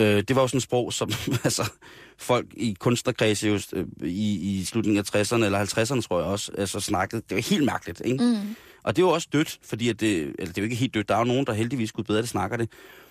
[0.00, 1.12] Øh, det var jo sådan et sprog, som
[1.44, 1.70] altså,
[2.18, 6.52] folk i kunstnerkredse jo, øh, i, i slutningen af 60'erne eller 50'erne, tror jeg også,
[6.58, 7.22] altså, snakkede.
[7.28, 8.24] Det var helt mærkeligt, ikke?
[8.24, 8.56] Mm.
[8.82, 10.94] Og det er jo også dødt, fordi at det, eller det er jo ikke helt
[10.94, 11.08] dødt.
[11.08, 12.68] Der er jo nogen, der heldigvis skulle bedre, det snakker det.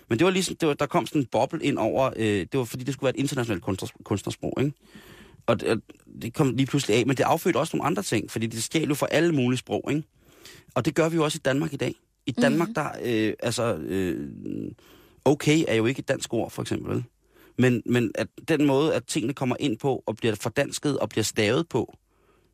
[0.08, 2.58] Men det var ligesom, det var, der kom sådan en boble ind over, øh, det
[2.58, 4.72] var fordi, det skulle være et internationalt kunstners, kunstnersprog, ikke?
[5.46, 5.78] Og det, og
[6.22, 8.88] det kom lige pludselig af, men det affødte også nogle andre ting, fordi det stjal
[8.88, 10.02] jo for alle mulige sprog, ikke?
[10.74, 11.94] Og det gør vi jo også i Danmark i dag.
[12.26, 12.74] I Danmark, mm.
[12.74, 14.30] der, øh, altså, øh,
[15.24, 17.04] okay er jo ikke et dansk ord, for eksempel?
[17.58, 21.24] Men, men at den måde, at tingene kommer ind på, og bliver fordansket og bliver
[21.24, 21.96] stavet på,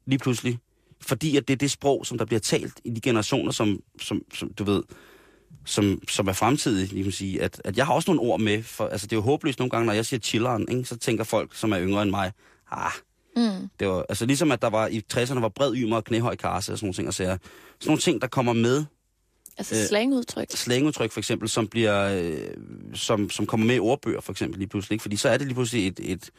[0.06, 0.58] lige pludselig,
[1.00, 4.22] fordi at det er det sprog, som der bliver talt i de generationer, som, som,
[4.34, 4.82] som du ved,
[5.64, 8.62] som, som er fremtidige, lige kan sige, at, at jeg har også nogle ord med,
[8.62, 11.24] for altså det er jo håbløst nogle gange, når jeg siger chilleren, ikke, så tænker
[11.24, 12.32] folk, som er yngre end mig,
[12.70, 12.92] ah,
[13.36, 13.68] Mm.
[13.80, 16.72] det var, altså ligesom at der var i 60'erne var bred ymer og knæhøj karse
[16.72, 17.38] og sådan nogle ting, og så sådan
[17.86, 18.84] nogle ting, der kommer med,
[19.58, 20.46] Altså Øh, slangudtryk.
[20.50, 22.50] slangudtryk for eksempel, som bliver, øh,
[22.94, 25.02] som, som kommer med i ordbøger for eksempel lige pludselig, ikke?
[25.02, 26.30] fordi så er det lige pludselig et, et,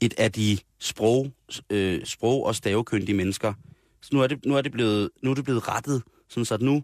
[0.00, 1.30] et af de sprog,
[1.70, 3.52] øh, sprog- og stavekyndige mennesker.
[4.02, 6.54] Så nu er det, nu er det, blevet, nu er det blevet rettet, sådan så
[6.54, 6.82] at nu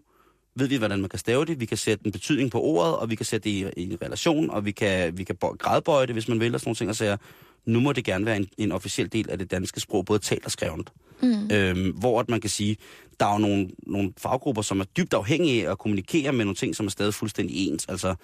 [0.55, 3.09] ved vi, hvordan man kan stave det, vi kan sætte en betydning på ordet, og
[3.09, 6.05] vi kan sætte det i, i en relation, og vi kan, vi kan bøj- gradbøje
[6.07, 7.17] det, hvis man vil, og sådan nogle ting, og så
[7.65, 10.45] nu må det gerne være en, en officiel del af det danske sprog, både talt
[10.45, 10.89] og skrevet.
[11.21, 11.49] Mm.
[11.51, 12.77] Øhm, hvor at man kan sige,
[13.19, 16.55] der er jo nogle, nogle faggrupper, som er dybt afhængige af at kommunikere med nogle
[16.55, 17.85] ting, som er stadig fuldstændig ens.
[17.89, 18.15] Altså,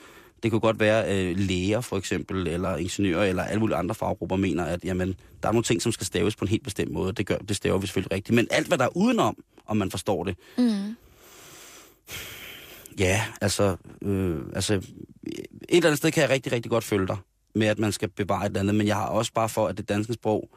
[0.44, 4.36] det kunne godt være øh, læger for eksempel, eller ingeniører, eller alle mulige andre faggrupper
[4.36, 7.14] mener, at jamen, der er nogle ting, som skal staves på en helt bestemt måde.
[7.14, 8.36] Det, gør, det staver vi selvfølgelig rigtigt.
[8.36, 10.96] Men alt, hvad der er udenom, om man forstår det, Mm.
[13.00, 14.86] Ja, altså, øh, altså, et
[15.70, 17.18] eller andet sted kan jeg rigtig, rigtig godt følge dig
[17.56, 19.78] med, at man skal bevare et eller andet, men jeg har også bare for, at
[19.78, 20.50] det danske sprog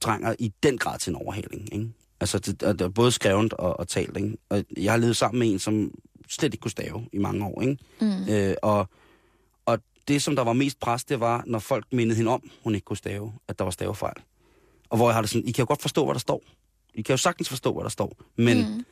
[0.00, 1.88] trænger i den grad til en overhaling, ikke?
[2.20, 4.36] Altså, det, det er både skrevet og, og talt, ikke?
[4.48, 5.90] Og jeg har levet sammen med en, som
[6.28, 7.78] slet ikke kunne stave i mange år, ikke?
[8.00, 8.28] Mm.
[8.28, 8.88] Øh, og,
[9.66, 9.78] og
[10.08, 12.84] det, som der var mest pres, det var, når folk mindede hende om, hun ikke
[12.84, 14.16] kunne stave, at der var stavefejl.
[14.88, 16.42] Og hvor jeg har det sådan, I kan jo godt forstå, hvad der står.
[16.94, 18.16] I kan jo sagtens forstå, hvad der står.
[18.36, 18.84] Men, mm.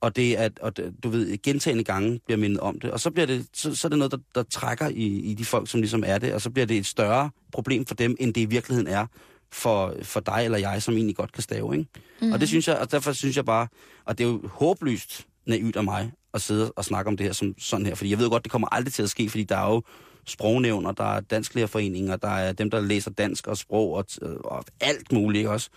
[0.00, 2.90] Og det er, at, og det- du ved, gentagende gange bliver mindet om det.
[2.90, 5.44] Og så, bliver det, så, så er det noget, der, der trækker i, i de
[5.44, 6.32] folk, som ligesom er det.
[6.32, 9.06] Og så bliver det et større problem for dem, end det i virkeligheden er
[9.52, 11.88] for, for dig eller jeg, som egentlig godt kan stave, ikke?
[12.22, 12.32] Mm.
[12.32, 13.68] Og det synes jeg, og derfor synes jeg bare,
[14.04, 17.32] og det er jo håbløst naivt af mig at sidde og snakke om det her
[17.32, 19.56] som sådan her, fordi jeg ved godt, det kommer aldrig til at ske, fordi der
[19.56, 19.82] er jo
[20.26, 24.04] sprognævn, og der er dansklærerforeninger, der er dem, der læser dansk og sprog og,
[24.44, 25.70] og alt muligt også.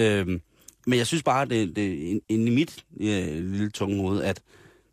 [0.00, 0.40] Øhm,
[0.86, 4.42] men jeg synes bare, at det, det inde i mit øh, lille tunge hoved, at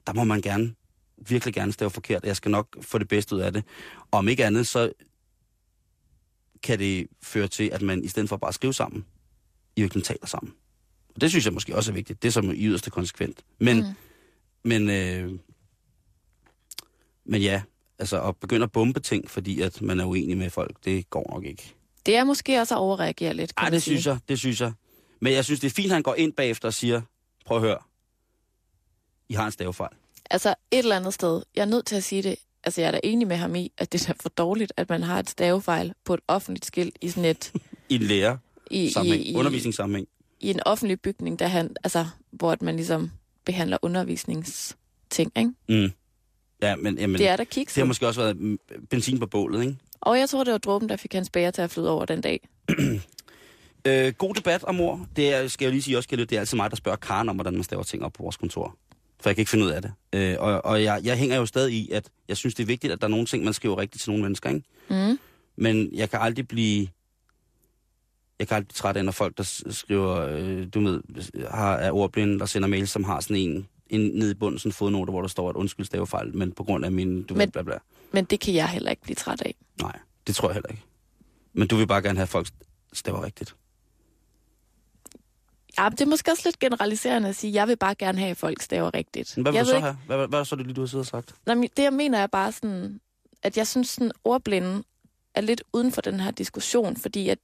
[0.08, 0.74] der må man gerne,
[1.18, 2.26] virkelig gerne stave forkert.
[2.26, 3.64] Jeg skal nok få det bedste ud af det.
[4.12, 4.92] Og om ikke andet, så
[6.64, 9.06] kan det føre til, at man i stedet for bare at skrive sammen,
[9.76, 10.54] i virkeligheden taler sammen.
[11.16, 12.22] Og det synes jeg måske også er vigtigt.
[12.22, 13.44] Det er som i yderste konsekvent.
[13.60, 13.86] Men, mm.
[14.64, 15.32] men, øh,
[17.26, 17.62] men ja,
[18.00, 21.34] altså at begynde at bombe ting, fordi at man er uenig med folk, det går
[21.34, 21.74] nok ikke.
[22.06, 23.94] Det er måske også at overreagere lidt, kan Ej, det sige.
[23.94, 24.74] synes jeg, det synes jeg.
[25.24, 27.02] Men jeg synes, det er fint, at han går ind bagefter og siger,
[27.46, 27.78] prøv at høre,
[29.30, 29.92] I har en stavefejl.
[30.30, 32.92] Altså et eller andet sted, jeg er nødt til at sige det, altså jeg er
[32.92, 35.94] da enig med ham i, at det er for dårligt, at man har et stavefejl
[36.06, 37.52] på et offentligt skilt i sådan et...
[37.90, 38.38] I en lærer
[38.72, 40.08] I, sammenhæng, i, undervisningssammenhæng.
[40.40, 43.12] i en offentlig bygning, der han, altså, hvor man ligesom
[43.46, 45.52] behandler undervisningsting, ikke?
[45.70, 45.92] Mm.
[46.62, 47.82] Ja, men, jamen, Det er det kikset.
[47.82, 48.60] har måske også været mm,
[48.90, 49.78] benzin på bålet, ikke?
[50.02, 52.22] Og jeg tror, det var dråben, der fik hans bære til at flyde over den
[52.22, 52.48] dag.
[53.88, 55.08] Øh, god debat om ord.
[55.16, 57.36] Det er, skal jeg lige sige også, det er altid mig, der spørger Karen om,
[57.36, 58.78] hvordan man staver ting op på vores kontor.
[59.22, 59.94] For jeg kan ikke finde ud af det.
[60.14, 62.94] Øh, og og jeg, jeg hænger jo stadig i, at jeg synes, det er vigtigt,
[62.94, 64.64] at der er nogle ting, man skriver rigtigt til nogle mennesker, ikke?
[64.90, 65.20] Mm.
[65.56, 66.88] Men jeg kan aldrig blive...
[68.40, 71.02] Jeg kan aldrig blive træt af, når folk, der skriver, øh, du ved,
[71.52, 74.72] har, er ordblinde, der sender mails, som har sådan en, en nede i bunden, sådan
[74.72, 77.48] fodnote, hvor der står, at undskyld stavefejl, men på grund af min, du Men- ved,
[77.48, 77.78] bla bla.
[78.12, 79.56] Men det kan jeg heller ikke blive træt af.
[79.82, 80.84] Nej, det tror jeg heller ikke.
[81.54, 82.48] Men du vil bare gerne have, at folk
[82.94, 83.56] staver rigtigt.
[85.80, 88.32] Ja, det er måske også lidt generaliserende at sige, at jeg vil bare gerne have,
[88.32, 89.38] at folk staver rigtigt.
[89.38, 89.98] Men hvad vil jeg du så ikke, have?
[90.06, 91.36] Hvad, hvad, hvad er så det lige, du har siddet og sagt?
[91.46, 93.00] Men det jeg mener er bare sådan,
[93.44, 94.84] at jeg synes sådan ordblinde
[95.36, 97.40] er lidt uden for den her diskussion, fordi at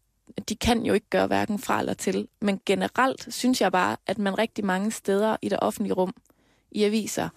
[0.49, 2.27] de kan jo ikke gøre hverken fra eller til.
[2.41, 6.13] Men generelt synes jeg bare, at man rigtig mange steder i det offentlige rum,
[6.71, 7.29] i aviser,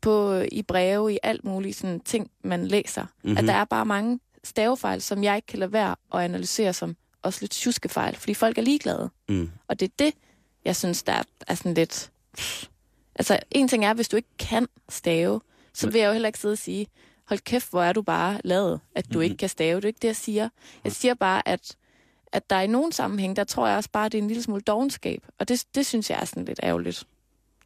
[0.00, 3.38] på, i breve, i alt muligt sådan ting, man læser, mm-hmm.
[3.38, 6.96] at der er bare mange stavefejl, som jeg ikke kan lade være at analysere som
[7.22, 9.10] også lidt tjuskefejl, fordi folk er ligeglade.
[9.28, 9.50] Mm.
[9.68, 10.14] Og det er det,
[10.64, 12.10] jeg synes, der er, sådan lidt...
[13.14, 15.40] Altså, en ting er, hvis du ikke kan stave,
[15.74, 16.86] så vil jeg jo heller ikke sidde og sige,
[17.28, 19.76] hold kæft, hvor er du bare lavet, at du ikke kan stave.
[19.76, 20.48] Det er ikke det, jeg siger.
[20.84, 21.76] Jeg siger bare, at,
[22.32, 24.28] at der er i nogen sammenhæng, der tror jeg også bare, at det er en
[24.28, 25.26] lille smule dogenskab.
[25.38, 27.04] Og det, det synes jeg er sådan lidt ærgerligt.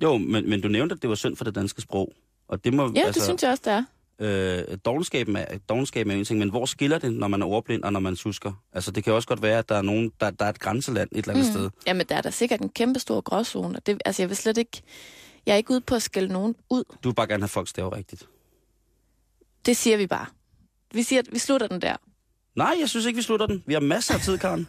[0.03, 2.13] Jo, men, men du nævnte, at det var synd for det danske sprog.
[2.49, 3.85] Og det må, Ja, altså, det synes jeg også, det er.
[4.19, 7.83] Øh, dogenskaben, er, dogenskaben er en ting, men hvor skiller det, når man er ordblind
[7.83, 8.53] og når man susker?
[8.73, 11.09] Altså, det kan også godt være, at der er, nogen, der, der er et grænseland
[11.13, 11.53] et eller andet mm.
[11.53, 11.71] sted.
[11.87, 13.77] Jamen, der er da sikkert en kæmpe stor gråzone.
[13.79, 14.83] og Det, altså, jeg vil slet ikke...
[15.47, 16.85] Jeg er ikke ude på at skælde nogen ud.
[17.05, 18.29] Du vil bare gerne have folk staver rigtigt.
[19.67, 20.27] Det siger vi bare.
[20.95, 21.97] Vi siger, at vi slutter den der.
[22.57, 23.63] Nej, jeg synes ikke, vi slutter den.
[23.67, 24.69] Vi har masser af tid, Karen.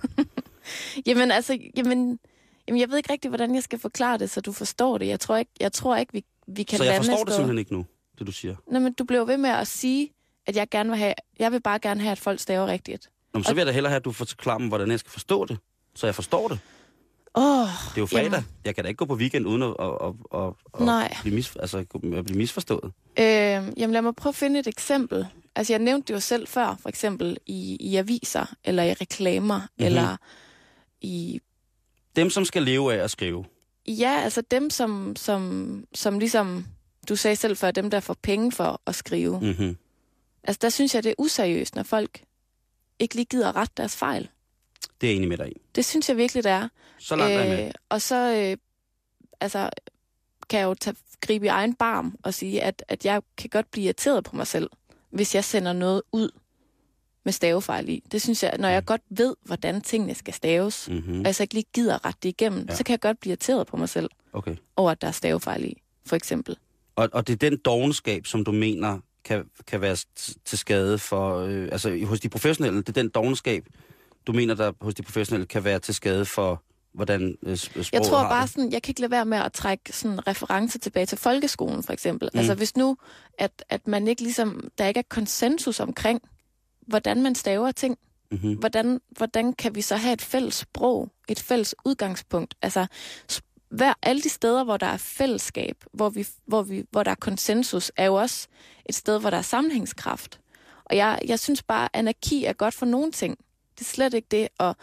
[1.07, 2.19] Jamen altså, jamen,
[2.67, 5.07] jamen, jeg ved ikke rigtig, hvordan jeg skal forklare det, så du forstår det.
[5.07, 7.35] Jeg tror ikke, jeg tror ikke vi, vi kan Så jeg lande forstår et det
[7.35, 7.85] simpelthen ikke nu,
[8.19, 8.55] det du siger.
[8.71, 10.09] Nå, men du bliver ved med at sige,
[10.47, 13.09] at jeg gerne vil have, jeg vil bare gerne have, at folk staver rigtigt.
[13.33, 15.11] Nå, men så vil jeg da hellere have, at du forklarer mig, hvordan jeg skal
[15.11, 15.57] forstå det.
[15.95, 16.59] Så jeg forstår det.
[17.37, 18.23] Åh, oh, Det er jo fredag.
[18.23, 18.47] Jamen.
[18.65, 21.15] Jeg kan da ikke gå på weekend uden at, at, at, at, at, Nej.
[21.21, 22.91] blive, mis, altså, at blive misforstået.
[23.19, 23.25] øh,
[23.77, 25.27] jamen lad mig prøve at finde et eksempel.
[25.55, 29.55] Altså, jeg nævnte det jo selv før, for eksempel i, i aviser, eller i reklamer,
[29.55, 29.61] Mhm.
[29.61, 29.85] mm-hmm.
[29.85, 30.17] eller
[31.01, 31.39] i
[32.15, 33.45] Dem, som skal leve af at skrive.
[33.87, 36.65] Ja, altså dem, som, som, som ligesom,
[37.09, 39.39] du sagde selv før, dem, der får penge for at skrive.
[39.39, 39.45] Mm.
[39.47, 39.77] Mm-hmm.
[40.43, 42.23] Altså, der synes jeg, det er useriøst, når folk
[42.99, 44.29] ikke lige gider rette deres fejl.
[45.01, 45.61] Det er jeg enig med dig i.
[45.75, 46.69] Det synes jeg virkelig, det er.
[46.99, 47.65] Så langt jeg med.
[47.65, 48.57] Øh, og så øh,
[49.39, 49.69] altså,
[50.49, 53.71] kan jeg jo tage, gribe i egen barm og sige, at, at jeg kan godt
[53.71, 54.69] blive irriteret på mig selv,
[55.09, 56.29] hvis jeg sender noget ud
[57.23, 58.03] med stavefejl i.
[58.11, 60.95] Det synes jeg, når jeg godt ved, hvordan tingene skal staves, mm.
[60.95, 61.19] Mm-hmm.
[61.19, 62.75] og jeg så ikke lige gider rette det igennem, ja.
[62.75, 64.55] så kan jeg godt blive irriteret på mig selv Okay.
[64.75, 66.57] over, at der er stavefejl i, for eksempel.
[66.95, 69.97] Og, og det er den dogenskab, som du mener kan, kan være
[70.45, 71.39] til skade for...
[71.39, 73.65] Øh, altså hos de professionelle, det er den dogenskab,
[74.27, 78.01] du mener, der hos de professionelle kan være til skade for, hvordan øh, sproget Jeg
[78.01, 81.17] tror bare sådan, jeg kan ikke lade være med at trække sådan referencer tilbage til
[81.17, 82.29] folkeskolen for eksempel.
[82.33, 82.37] Mm.
[82.37, 82.39] Mm.
[82.39, 82.97] Altså hvis nu,
[83.37, 86.21] at, at man ikke ligesom, der ikke er konsensus omkring,
[86.87, 87.97] hvordan man staver ting,
[88.31, 88.53] Mm-hmm.
[88.53, 92.55] hvordan, hvordan kan vi så have et fælles sprog, et fælles udgangspunkt?
[92.61, 92.87] Altså
[93.69, 97.15] hver, alle de steder, hvor der er fællesskab, hvor, vi, hvor, vi, hvor der er
[97.15, 98.47] konsensus, er jo også
[98.85, 100.39] et sted, hvor der er sammenhængskraft.
[100.85, 103.37] Og jeg, jeg synes bare, at anarki er godt for nogle ting.
[103.75, 104.75] Det er slet ikke det, og,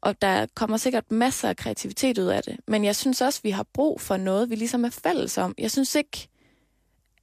[0.00, 2.56] og der kommer sikkert masser af kreativitet ud af det.
[2.68, 5.54] Men jeg synes også, vi har brug for noget, vi ligesom er fælles om.
[5.58, 6.28] Jeg synes ikke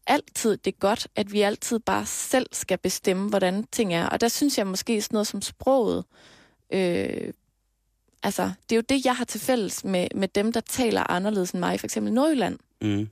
[0.07, 4.09] altid, det er godt, at vi altid bare selv skal bestemme, hvordan ting er.
[4.09, 6.05] Og der synes jeg måske sådan noget som sproget,
[6.73, 7.33] øh,
[8.23, 11.51] altså det er jo det, jeg har til fælles med, med dem, der taler anderledes
[11.51, 12.59] end mig, for eksempel Nordjylland.
[12.81, 13.09] Mm.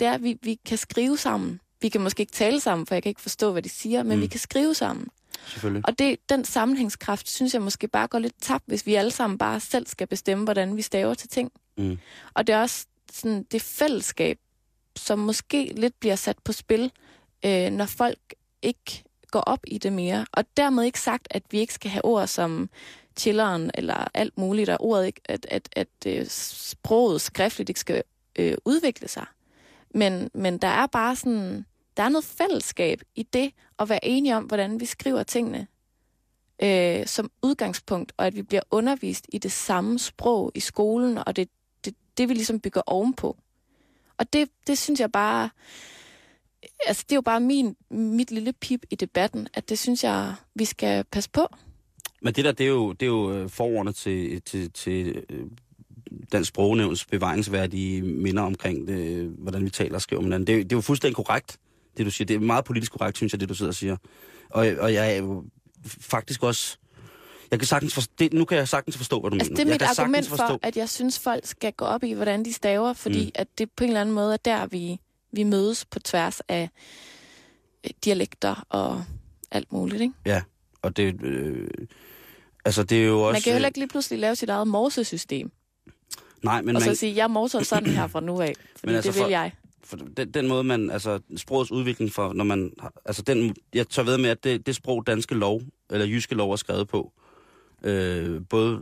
[0.00, 1.60] Det er, at vi, vi kan skrive sammen.
[1.80, 4.16] Vi kan måske ikke tale sammen, for jeg kan ikke forstå, hvad de siger, men
[4.16, 4.22] mm.
[4.22, 5.08] vi kan skrive sammen.
[5.46, 5.82] Selvfølgelig.
[5.86, 9.38] Og det, den sammenhængskraft, synes jeg måske bare går lidt tabt, hvis vi alle sammen
[9.38, 11.52] bare selv skal bestemme, hvordan vi staver til ting.
[11.78, 11.98] Mm.
[12.34, 14.38] Og det er også sådan det fællesskab,
[14.96, 16.92] som måske lidt bliver sat på spil,
[17.44, 20.26] øh, når folk ikke går op i det mere.
[20.32, 22.70] Og dermed ikke sagt, at vi ikke skal have ord som
[23.18, 28.02] chilleren eller alt muligt, og ordet ikke, at, at, at at sproget skriftligt ikke skal
[28.38, 29.26] øh, udvikle sig.
[29.90, 34.36] Men, men der er bare sådan, der er noget fællesskab i det at være enige
[34.36, 35.66] om, hvordan vi skriver tingene
[36.62, 41.36] øh, som udgangspunkt, og at vi bliver undervist i det samme sprog i skolen, og
[41.36, 41.48] det
[41.84, 43.36] det, det vi ligesom bygger ovenpå.
[44.18, 45.50] Og det, det synes jeg bare,
[46.86, 50.34] altså det er jo bare min, mit lille pip i debatten, at det synes jeg,
[50.54, 51.46] vi skal passe på.
[52.26, 55.46] Men det der, det er jo, det er jo øh, forordnet til, til, til øh,
[56.32, 60.46] Dansk Sprognævns bevaringsværdige minder omkring, det, hvordan vi taler og skriver med hinanden.
[60.46, 61.58] Det, er det er jo fuldstændig korrekt,
[61.96, 62.26] det du siger.
[62.26, 63.96] Det er meget politisk korrekt, synes jeg, det du sidder og siger.
[64.50, 65.44] Og, og jeg er jo
[66.00, 66.78] faktisk også...
[67.50, 69.56] Jeg kan sagtens forstå, det, nu kan jeg sagtens forstå, hvad du Altså, mener.
[69.56, 71.84] det er jeg mit kan sagtens argument forstå, for, at jeg synes, folk skal gå
[71.84, 73.30] op i, hvordan de staver, fordi Mm.
[73.34, 75.00] at det på en eller anden måde er der, vi,
[75.32, 76.70] vi mødes på tværs af
[77.84, 79.04] øh, dialekter og
[79.50, 80.14] alt muligt, ikke?
[80.26, 80.42] Ja,
[80.82, 81.22] og det...
[81.22, 81.68] Øh,
[82.66, 83.32] altså, det er jo også...
[83.34, 85.50] Man kan jo heller ikke lige pludselig lave sit eget morsesystem,
[86.42, 88.94] Nej, men og man, så sige, jeg morser sådan her fra nu af, fordi Men
[88.94, 89.52] altså det vil for- jeg.
[89.84, 92.72] for den, den måde, man, altså sprogets udvikling for, når man,
[93.04, 96.52] altså den, jeg tør ved med, at det, det sprog, danske lov, eller jyske lov
[96.52, 97.12] er skrevet på,
[97.82, 98.80] øh, både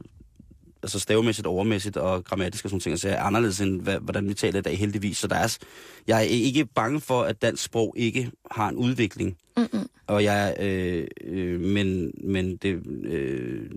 [0.82, 4.34] altså stavemæssigt, overmæssigt og grammatisk og sådan ting, så er anderledes end, hvad, hvordan vi
[4.34, 5.18] taler i dag, heldigvis.
[5.18, 5.58] Så der er,
[6.06, 9.36] jeg er ikke bange for, at dansk sprog ikke har en udvikling.
[9.56, 9.88] Mm-mm.
[10.06, 13.70] Og jeg, øh, øh, men, men det, øh,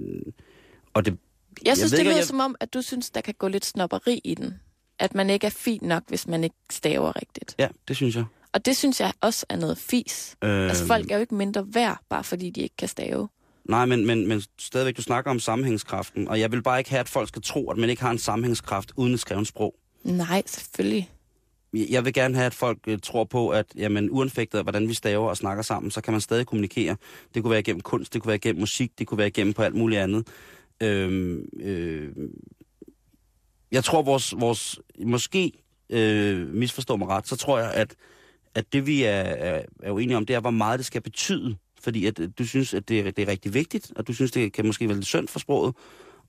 [0.94, 1.18] og det,
[1.66, 3.66] Jeg synes, ved det lyder jeg- som om, at du synes, der kan gå lidt
[3.66, 4.54] snopperi i den.
[5.00, 7.56] At man ikke er fin nok, hvis man ikke staver rigtigt.
[7.60, 8.26] ja, det synes jeg.
[8.54, 10.36] Og det synes jeg også er noget fis.
[10.44, 13.28] Øh, Altså, folk er jo ikke mindre værd, bare fordi de ikke kan stave.
[13.66, 17.00] Nej, men, men, men stadigvæk, du snakker om sammenhængskraften, og jeg vil bare ikke have,
[17.00, 19.76] at folk skal tro, at man ikke har en sammenhængskraft uden et skrevet sprog.
[20.04, 21.10] Nej, selvfølgelig.
[21.74, 24.94] Jeg vil gerne have, at folk øh, tror på, at jamen, uanfægtet af, hvordan vi
[24.94, 26.96] staver og snakker sammen, så kan man stadig kommunikere.
[27.34, 29.62] Det kunne være gennem kunst, det kunne være gennem musik, det kunne være gennem på
[29.62, 30.28] alt muligt andet.
[30.84, 32.12] Øhm, øh,
[33.72, 35.52] jeg tror, vores, vores måske
[35.90, 37.96] øh, misforstår mig ret, så tror jeg, at,
[38.56, 41.58] at det vi er, er, er uenige om, det er, hvor meget det skal betyde.
[41.82, 44.32] Fordi at at du synes, at det er, det er rigtig vigtigt, og du synes,
[44.32, 45.76] det kan måske være lidt synd for sproget.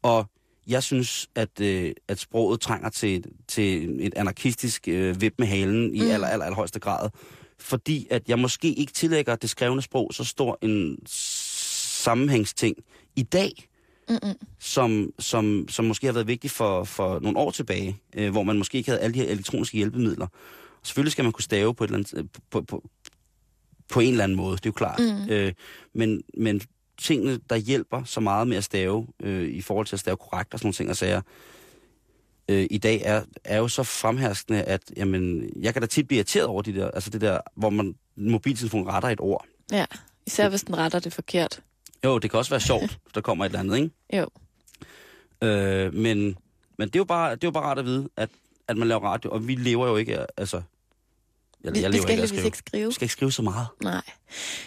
[0.02, 0.26] Og
[0.68, 5.94] jeg synes, at, øh, at sproget trænger til, til et anarkistisk øh, vip med halen
[5.94, 6.10] i Mm.
[6.10, 7.10] aller, aller, aller højeste grad.
[7.58, 12.76] Fordi at jeg måske ikke tillægger det skrevne sprog så stor en sammenhængsting
[13.16, 13.68] i dag,
[14.08, 14.34] Mm-mm.
[14.58, 18.58] som, som, som måske har været vigtig for, for nogle år tilbage, øh, hvor man
[18.58, 20.26] måske ikke havde alle de her elektroniske hjælpemidler.
[20.82, 22.88] Selvfølgelig skal man kunne stave på, et eller andet, øh, på, på,
[23.90, 24.98] på en eller anden måde, det er jo klart.
[24.98, 25.30] Mm.
[25.32, 25.52] Øh,
[25.94, 26.60] men, men
[26.98, 30.54] tingene, der hjælper så meget med at stave, øh, i forhold til at stave korrekt
[30.54, 31.20] og sådan nogle ting og sager,
[32.48, 36.16] øh, i dag er, er jo så fremherskende, at jamen, jeg kan da tit blive
[36.16, 39.46] irriteret over de der, altså det der, hvor man mobiltelefon retter et ord.
[39.72, 39.84] Ja,
[40.26, 41.60] især hvis den retter det forkert.
[42.04, 43.90] Jo, det kan også være sjovt, hvis der kommer et eller andet, ikke?
[44.12, 44.28] Jo.
[45.48, 46.36] Øh, men,
[46.78, 48.30] men det er jo bare, det er jo bare rart at vide, at,
[48.68, 50.62] at man laver radio, og vi lever jo ikke altså...
[51.64, 52.44] Jeg, Vi, jeg vi skal ikke skrive.
[52.44, 52.86] ikke skrive.
[52.86, 53.66] Vi skal ikke skrive så meget.
[53.82, 54.02] Nej.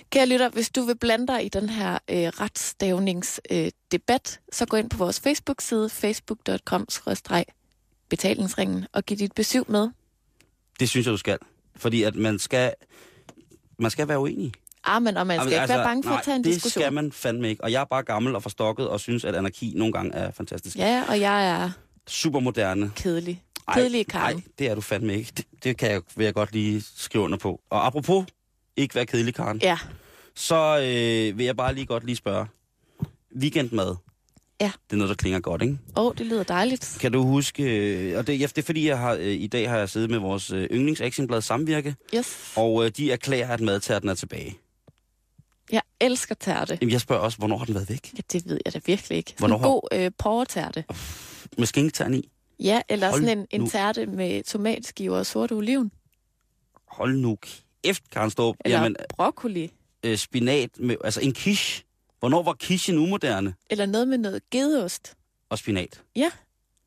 [0.10, 4.66] Kære lytter, hvis du vil blande dig i den her øh, retsstavningsdebat, øh, debat, så
[4.66, 9.90] gå ind på vores Facebook-side, facebook.com-betalingsringen, og giv dit besøg med.
[10.80, 11.38] Det synes jeg, du skal.
[11.76, 12.74] Fordi at man skal,
[13.80, 14.52] man skal være uenig.
[14.84, 16.54] Ah, men og man skal Jamen, ikke være bange for nej, at tage en det
[16.54, 16.82] diskussion.
[16.82, 17.64] skal man fandme ikke.
[17.64, 20.78] Og jeg er bare gammel og forstokket og synes, at anarki nogle gange er fantastisk.
[20.78, 21.72] Ja, og jeg er
[22.08, 22.92] Super moderne.
[22.96, 23.44] kedelig.
[23.72, 24.36] Ej, Kedelig Karen.
[24.36, 25.32] Nej, det er du fandme ikke.
[25.38, 27.62] Det, det kan jeg, vil jeg godt lige skrive under på.
[27.70, 28.26] Og apropos
[28.78, 29.78] ikke være kedelig, Karen, Ja,
[30.36, 32.46] så øh, vil jeg bare lige godt lige spørge.
[33.36, 33.96] Weekendmad.
[34.62, 34.72] Ja.
[34.90, 35.78] Det er noget, der klinger godt, ikke?
[35.96, 36.98] åh, oh, det lyder dejligt.
[37.02, 39.70] Kan du huske, øh, og det, ja, det er fordi, jeg har, øh, i dag
[39.70, 42.54] har jeg siddet med vores øh, yndlings Samvirke, Yes.
[42.56, 44.58] og øh, de erklærer, at madtærten er tilbage.
[45.72, 46.78] Jeg elsker tærte.
[46.82, 48.14] Jamen, jeg spørger også, hvornår har den været væk?
[48.18, 49.34] Ja, det ved jeg da virkelig ikke.
[49.38, 50.84] Hvornår en god øh, porretærte.
[51.58, 52.30] Med skinketern i?
[52.62, 53.68] Ja, eller Hold sådan en, en nu.
[53.68, 55.92] tærte med tomatskiver og sort oliven.
[56.88, 57.38] Hold nu
[57.84, 58.56] kæft, Karen Storp.
[58.66, 59.72] Eller Jamen, broccoli.
[60.04, 61.84] øh, spinat, med, altså en quiche.
[62.20, 63.54] Hvornår var quichen umoderne?
[63.70, 65.16] Eller noget med noget gedeost.
[65.50, 66.04] Og spinat.
[66.16, 66.32] Ja.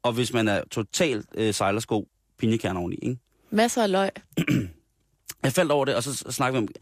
[0.02, 2.08] Og hvis man er totalt øh, sejlersko,
[2.38, 3.18] pinjekerner oveni, ikke?
[3.50, 4.10] Masser af løg.
[5.42, 6.74] Jeg faldt over det, og så snakkede vi om...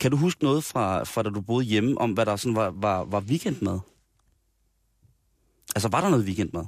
[0.00, 2.70] Kan du huske noget fra, fra da du boede hjemme, om hvad der sådan var,
[2.70, 3.80] var, var weekendmad?
[5.76, 6.64] Altså, var der noget weekendmad?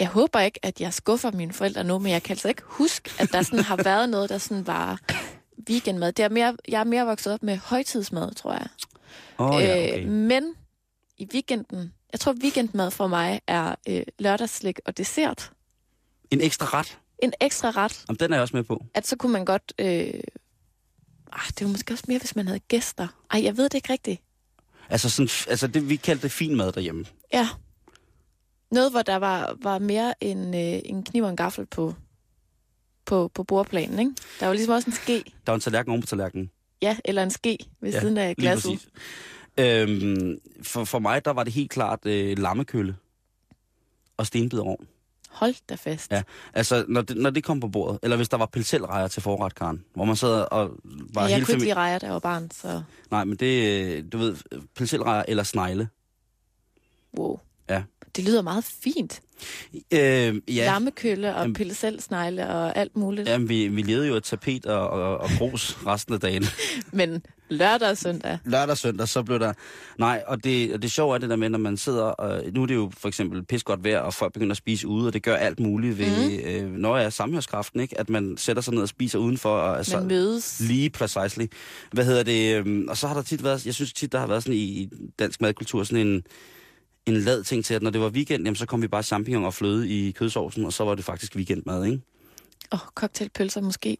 [0.00, 3.10] Jeg håber ikke, at jeg skuffer mine forældre nu, men jeg kan altså ikke huske,
[3.18, 5.00] at der sådan har været noget, der sådan var
[5.70, 6.12] weekendmad.
[6.12, 8.66] Det er mere, jeg er mere vokset op med højtidsmad, tror jeg.
[9.38, 10.04] Oh, ja, okay.
[10.04, 10.54] øh, men
[11.18, 15.50] i weekenden, jeg tror weekendmad for mig er øh, lørdagsslik og dessert.
[16.30, 16.98] En ekstra ret?
[17.18, 18.84] En ekstra ret, Om den er jeg også med på.
[18.94, 19.72] at så kunne man godt...
[19.78, 20.20] Øh,
[21.32, 23.08] ah, det var måske også mere, hvis man havde gæster.
[23.30, 24.20] Ej, jeg ved det ikke rigtigt.
[24.88, 27.04] Altså, sådan, altså det, vi kaldte det fin mad derhjemme.
[27.32, 27.48] Ja.
[28.70, 31.94] Noget, hvor der var, var mere en, øh, en kniv og en gaffel på,
[33.04, 34.12] på, på bordplanen, ikke?
[34.40, 35.24] Der var ligesom også en ske.
[35.46, 36.50] Der var en tallerken oven på tallerkenen.
[36.82, 38.88] Ja, eller en ske ved ja, siden af glasset.
[39.58, 42.96] Øhm, for, for mig, der var det helt klart øh, lammekølle
[44.16, 44.86] og stenbiderovn.
[45.30, 46.10] Hold da fast.
[46.10, 46.22] Ja,
[46.54, 49.54] altså når det, når det kom på bordet, eller hvis der var pelselrejer til forret,
[49.54, 52.18] Karen, hvor man sad og var ja, jeg hele kunne ikke lide rejer, jeg var
[52.18, 54.36] barn, så Nej, men det, øh, du ved,
[54.74, 55.88] pelselrejer eller snegle.
[57.18, 57.38] wow.
[58.16, 59.20] Det lyder meget fint.
[59.74, 60.34] Øh, Ja.
[60.48, 63.28] Lammekølle og Jamen- pille selv snegle og alt muligt.
[63.28, 66.44] jamen, vi, vi levede jo af tapet og, og, og grus resten af dagen.
[66.92, 69.52] Men lørdag og søndag, Lørdag og søndag, så blev der...
[69.98, 72.02] Nej, og det, og det sjove er det der med, når man sidder...
[72.02, 74.88] Og nu er det jo for eksempel pis godt vejr, og folk begynder at spise
[74.88, 76.30] ude, og det gør alt muligt ved...
[76.62, 76.66] Mm.
[76.66, 78.00] Øh, når jeg er samhørskraften, ikke?
[78.00, 79.50] At man sætter sig ned og spiser udenfor.
[79.50, 80.60] Og, altså, man mødes.
[80.60, 81.46] Lige precisely.
[81.92, 82.56] Hvad hedder det?
[82.56, 84.62] øhm, Og så har der tit været, jeg synes tit, der har været sådan i,
[84.62, 84.88] i
[85.18, 86.22] dansk madkultur sådan en,
[87.06, 89.44] en lad ting til, at når det var weekend, jamen, så kom vi bare champignon
[89.44, 92.00] og fløde i kødsovsen, og så var det faktisk weekendmad, ikke?
[92.72, 93.96] Åh, oh, cocktailpølser måske.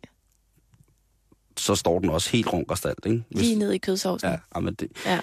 [1.57, 3.25] Så står den også helt runk og stalt, ikke?
[3.31, 4.31] Lige ned i kødsovsen.
[4.31, 5.21] Ja, jamen det, ja.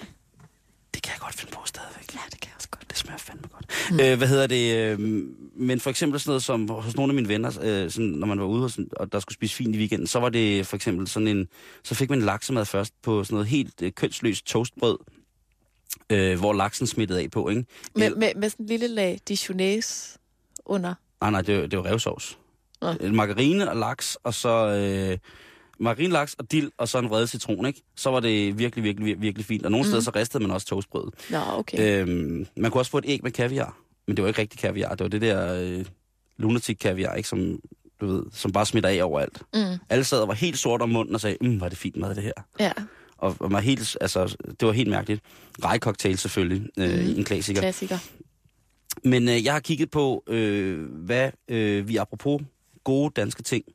[0.93, 2.15] det kan jeg godt finde på stadigvæk.
[2.15, 2.89] Ja, det kan jeg også godt.
[2.89, 3.65] Det smager fandme godt.
[3.91, 3.99] Mm.
[3.99, 4.75] Øh, hvad hedder det?
[4.75, 4.99] Øh,
[5.55, 8.39] men for eksempel sådan noget som hos nogle af mine venner, øh, sådan, når man
[8.39, 11.07] var ude hos, og der skulle spise fint i weekenden, så var det for eksempel
[11.07, 11.47] sådan en,
[11.83, 14.97] så fik man laksemad først på sådan noget helt øh, kønsløst toastbrød,
[16.09, 17.65] øh, hvor laksen smittede af på, ikke?
[17.95, 20.19] Med, El- med, med sådan en lille lag dijonnaise
[20.65, 20.93] under.
[21.21, 22.37] Nej, nej, det, var- det var revsovs.
[22.81, 22.93] Nå.
[23.01, 25.17] Øh, Margarine og laks, og så øh,
[25.79, 27.81] margarine, laks og dild, og så en vredet citron, ikke?
[27.95, 29.65] Så var det virkelig, virkelig, virkelig, virkelig fint.
[29.65, 29.87] Og nogle mm.
[29.87, 31.13] steder så ristede man også toastbrødet.
[31.29, 32.01] Nå, okay.
[32.01, 33.77] Øhm, man kunne også få et æg med kaviar,
[34.07, 34.89] men det var ikke rigtig kaviar.
[34.89, 35.85] Det var det der øh,
[36.37, 37.29] lunatic kaviar, ikke?
[37.29, 37.59] Som,
[38.01, 39.41] du ved, som bare smitter af overalt.
[39.53, 39.59] Mm.
[39.89, 42.15] Alle sad og var helt sort om munden og sagde, mm, var det fint mad,
[42.15, 42.31] det her.
[42.59, 42.71] Ja,
[43.17, 45.21] Og, og var helt, altså, det var helt mærkeligt.
[45.63, 47.17] Rejcocktail selvfølgelig, øh, Mhm.
[47.19, 47.61] en klassiker.
[47.61, 47.97] klassiker.
[49.03, 52.41] Men øh, jeg har kigget på, øh, hvad øh, vi apropos
[52.83, 53.65] gode danske ting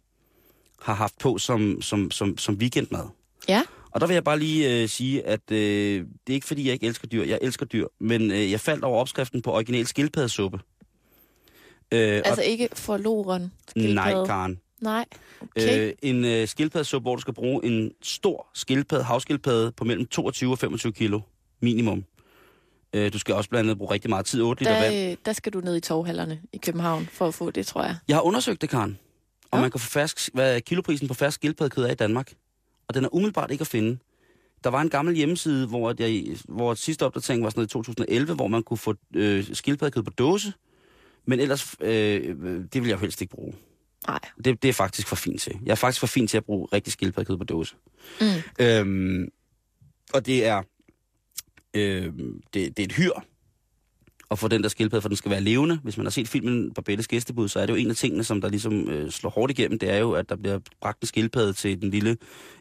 [0.83, 3.05] har haft på som, som, som, som weekendmad.
[3.49, 5.59] Ja, Og der vil jeg bare lige øh, sige, at øh,
[6.27, 7.25] det er ikke fordi, jeg ikke elsker dyr.
[7.25, 7.87] Jeg elsker dyr.
[8.01, 10.59] Men øh, jeg faldt over opskriften på original skildpaddesuppe.
[11.93, 13.95] Øh, altså ikke forloren og, skildpadde.
[13.95, 14.59] nej, Karen.
[14.81, 15.05] Nej,
[15.41, 15.89] okay.
[15.89, 20.51] Øh, en øh, skildpaddesuppe, hvor du skal bruge en stor skildpadde, havskildpadde på mellem 22
[20.53, 21.21] og 25 kilo
[21.61, 22.05] minimum.
[22.93, 24.95] Øh, du skal også blandt andet bruge rigtig meget tid, 8 liter vand.
[24.95, 27.83] der, øh, der skal du ned i torvhallerne i København for at få det, tror
[27.83, 27.97] jeg.
[28.09, 28.99] Jeg har undersøgt det, Karen.
[29.51, 29.61] Og Ja.
[29.63, 32.33] man kan få fersk, hvad kiloprisen på fersk skildpaddekød er i Danmark.
[32.89, 33.99] Og den er umiddelbart ikke at finde.
[34.65, 38.35] Der var en gammel hjemmeside, hvor, jeg, hvor sidste opdatering var sådan noget i 2011,
[38.35, 40.53] hvor man kunne få øh, skildpaddekød på dåse.
[41.27, 42.37] Men ellers, øh,
[42.73, 43.55] det vil jeg helst ikke bruge.
[44.07, 44.21] Nej.
[44.45, 45.59] Det, det er faktisk for fint til.
[45.65, 47.77] Jeg er faktisk for fint til at bruge rigtig skildpaddekød på dåse.
[48.21, 48.27] Mm.
[48.61, 49.29] Øhm,
[50.15, 50.63] og det er,
[51.75, 52.13] øh,
[52.55, 53.13] det, det er et hyr
[54.31, 55.81] at få den der skildpadde, for den skal være levende.
[55.83, 58.41] Hvis man har set filmen Barbettes gæstebud, så er det jo en af tingene, som
[58.41, 61.53] der ligesom øh, slår hårdt igennem, det er jo, at der bliver bragt en skildpadde
[61.53, 62.17] til den lille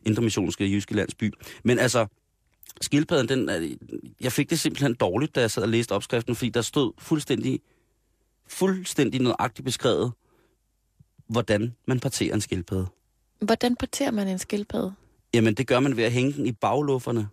[0.05, 1.33] indremissionske jyske landsby.
[1.63, 2.07] Men altså,
[2.81, 3.77] skildpadden, den,
[4.21, 7.59] jeg fik det simpelthen dårligt, da jeg sad og læste opskriften, fordi der stod fuldstændig,
[8.47, 10.11] fuldstændig nøjagtigt beskrevet,
[11.29, 12.87] hvordan man parterer en skildpadde.
[13.41, 14.93] Hvordan parterer man en skildpadde?
[15.33, 17.27] Jamen, det gør man ved at hænge den i baglufferne.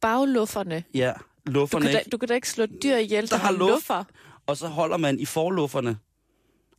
[0.00, 0.84] Baglufferne.
[0.94, 1.12] Ja,
[1.46, 3.70] Du lufferne, kan, da, du kan da ikke slå dyr ihjel, der, Der har luft.
[3.72, 4.04] luffer.
[4.46, 5.98] og så holder man i forlufferne.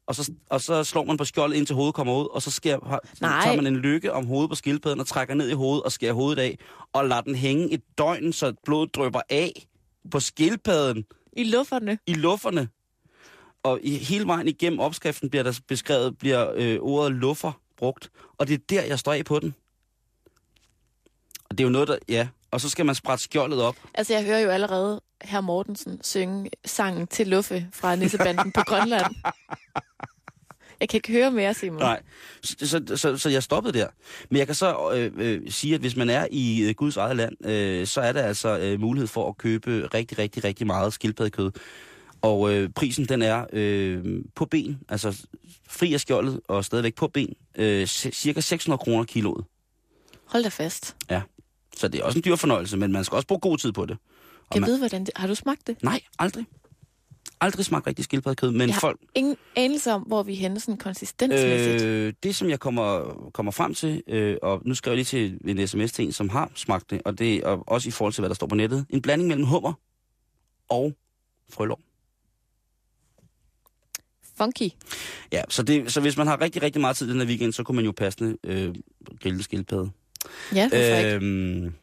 [0.07, 2.99] Og så, og så slår man på skjoldet indtil hovedet kommer ud, og så har,
[3.21, 3.41] Nej.
[3.43, 6.13] tager man en lykke om hovedet på skildpadden og trækker ned i hovedet og skærer
[6.13, 6.57] hovedet af,
[6.93, 9.67] og lader den hænge et døgn, så blodet drøber af
[10.11, 11.97] på skildpadden I lufferne.
[12.07, 12.67] i lufferne.
[13.63, 18.11] Og i, hele vejen igennem opskriften bliver der beskrevet, bliver øh, ordet luffer brugt.
[18.37, 19.55] Og det er der, jeg står af på den.
[21.49, 21.97] Og det er jo noget, der...
[22.09, 22.27] Ja.
[22.51, 23.75] Og så skal man sprætte skjoldet op.
[23.93, 29.15] Altså, jeg hører jo allerede herr Mortensen synge sangen til Luffe fra Nissebanden på Grønland.
[30.79, 31.79] Jeg kan ikke høre mere, Simon.
[31.79, 32.01] Nej,
[32.43, 33.87] så, så, så, så jeg stoppede der.
[34.29, 37.15] Men jeg kan så øh, øh, sige, at hvis man er i øh, Guds eget
[37.15, 40.93] land, øh, så er der altså øh, mulighed for at købe rigtig, rigtig, rigtig meget
[40.93, 41.51] skildpaddekød.
[42.23, 45.25] Og øh, prisen, den er øh, på ben, altså
[45.69, 49.45] fri af skjoldet og stadigvæk på ben, øh, cirka 600 kroner kiloet.
[50.25, 50.95] Hold da fast.
[51.09, 51.21] Ja,
[51.77, 53.85] så det er også en dyr fornøjelse, men man skal også bruge god tid på
[53.85, 53.97] det.
[54.49, 55.11] Og Jeg man, ved, hvordan det...
[55.15, 55.83] Har du smagt det?
[55.83, 56.45] Nej, aldrig.
[57.41, 58.99] Aldrig smagt rigtig skildpaddekød, men Jeg folk...
[59.15, 61.81] ingen anelse om, hvor vi henne sådan konsistensmæssigt.
[61.81, 62.13] Øh...
[62.23, 65.67] Det, som jeg kommer, kommer frem til, øh, og nu skriver jeg lige til en
[65.67, 68.29] sms til en, som har smagt det, og det er også i forhold til, hvad
[68.29, 69.73] der står på nettet, en blanding mellem hummer
[70.69, 70.93] og
[71.49, 71.79] frølår.
[74.35, 74.69] Funky.
[75.31, 77.63] Ja, så, det, så hvis man har rigtig, rigtig meget tid den her weekend, så
[77.63, 78.75] kunne man jo passende øh,
[79.21, 79.91] grille skildpadde.
[80.55, 81.15] Ja, hvorfor ikke?
[81.15, 81.73] Øhm,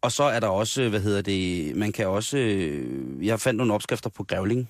[0.00, 3.74] og så er der også, hvad hedder det, man kan også, øh, jeg fandt nogle
[3.74, 4.68] opskrifter på grævling.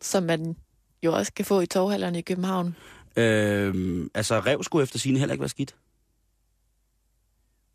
[0.00, 0.56] Som man
[1.02, 2.76] jo også kan få i torvhallerne i København.
[3.16, 5.74] Øhm, altså rev skulle efter sine heller ikke være skidt.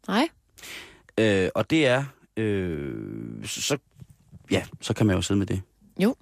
[0.08, 0.28] Nej?
[1.18, 2.06] Øh, og det er,
[2.38, 3.78] øh, så,
[4.52, 5.62] ja, så kan man jo sidde med det.
[6.00, 6.16] Jo.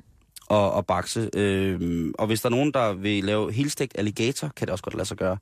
[0.48, 1.30] Og, og bakse.
[1.34, 4.96] Øh, og hvis der er nogen, der vil lave helstegt alligator, kan det også godt
[4.96, 5.38] lade sig gøre.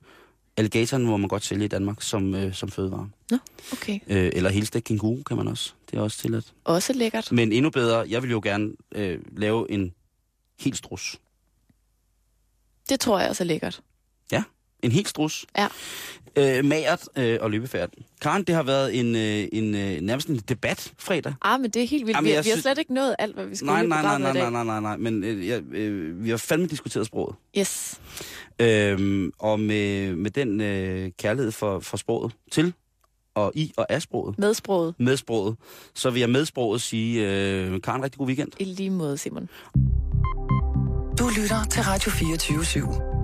[0.56, 3.08] alligatoren må man godt sælge i Danmark som, øh, som fødevare.
[3.30, 3.38] Nå,
[3.72, 4.00] okay.
[4.06, 5.72] Øh, eller helstegt kænguru kan man også.
[5.90, 6.52] Det er også tilladt.
[6.64, 7.32] Også lækkert.
[7.32, 9.94] Men endnu bedre, jeg vil jo gerne øh, lave en
[10.60, 11.20] helt strus.
[12.88, 13.80] Det tror jeg også er lækkert.
[14.84, 15.46] En helt strus.
[15.58, 15.68] Ja.
[16.36, 17.90] Øh, magert øh, og løbefærd.
[18.20, 21.34] Karen, det har været en, øh, en øh, nærmest en debat fredag.
[21.42, 22.16] Ah, men det er helt vildt.
[22.16, 24.18] Jamen, vi, vi har slet ikke nået alt, hvad vi skulle Nej, i nej, nej,
[24.18, 27.36] nej, nej, nej, nej, nej, men øh, jeg, øh, vi har fandme diskuteret sproget.
[27.58, 28.00] Yes.
[28.58, 32.72] Øhm, og med, med den øh, kærlighed for, for sproget til
[33.34, 34.94] og i og af sproget, Med sproget.
[34.98, 35.56] med sproget,
[35.94, 38.48] så vil jeg med sproget sige, øh, Karen, rigtig god weekend.
[38.58, 39.48] I lige måde, Simon.
[41.18, 43.23] Du lytter til Radio 24 /7.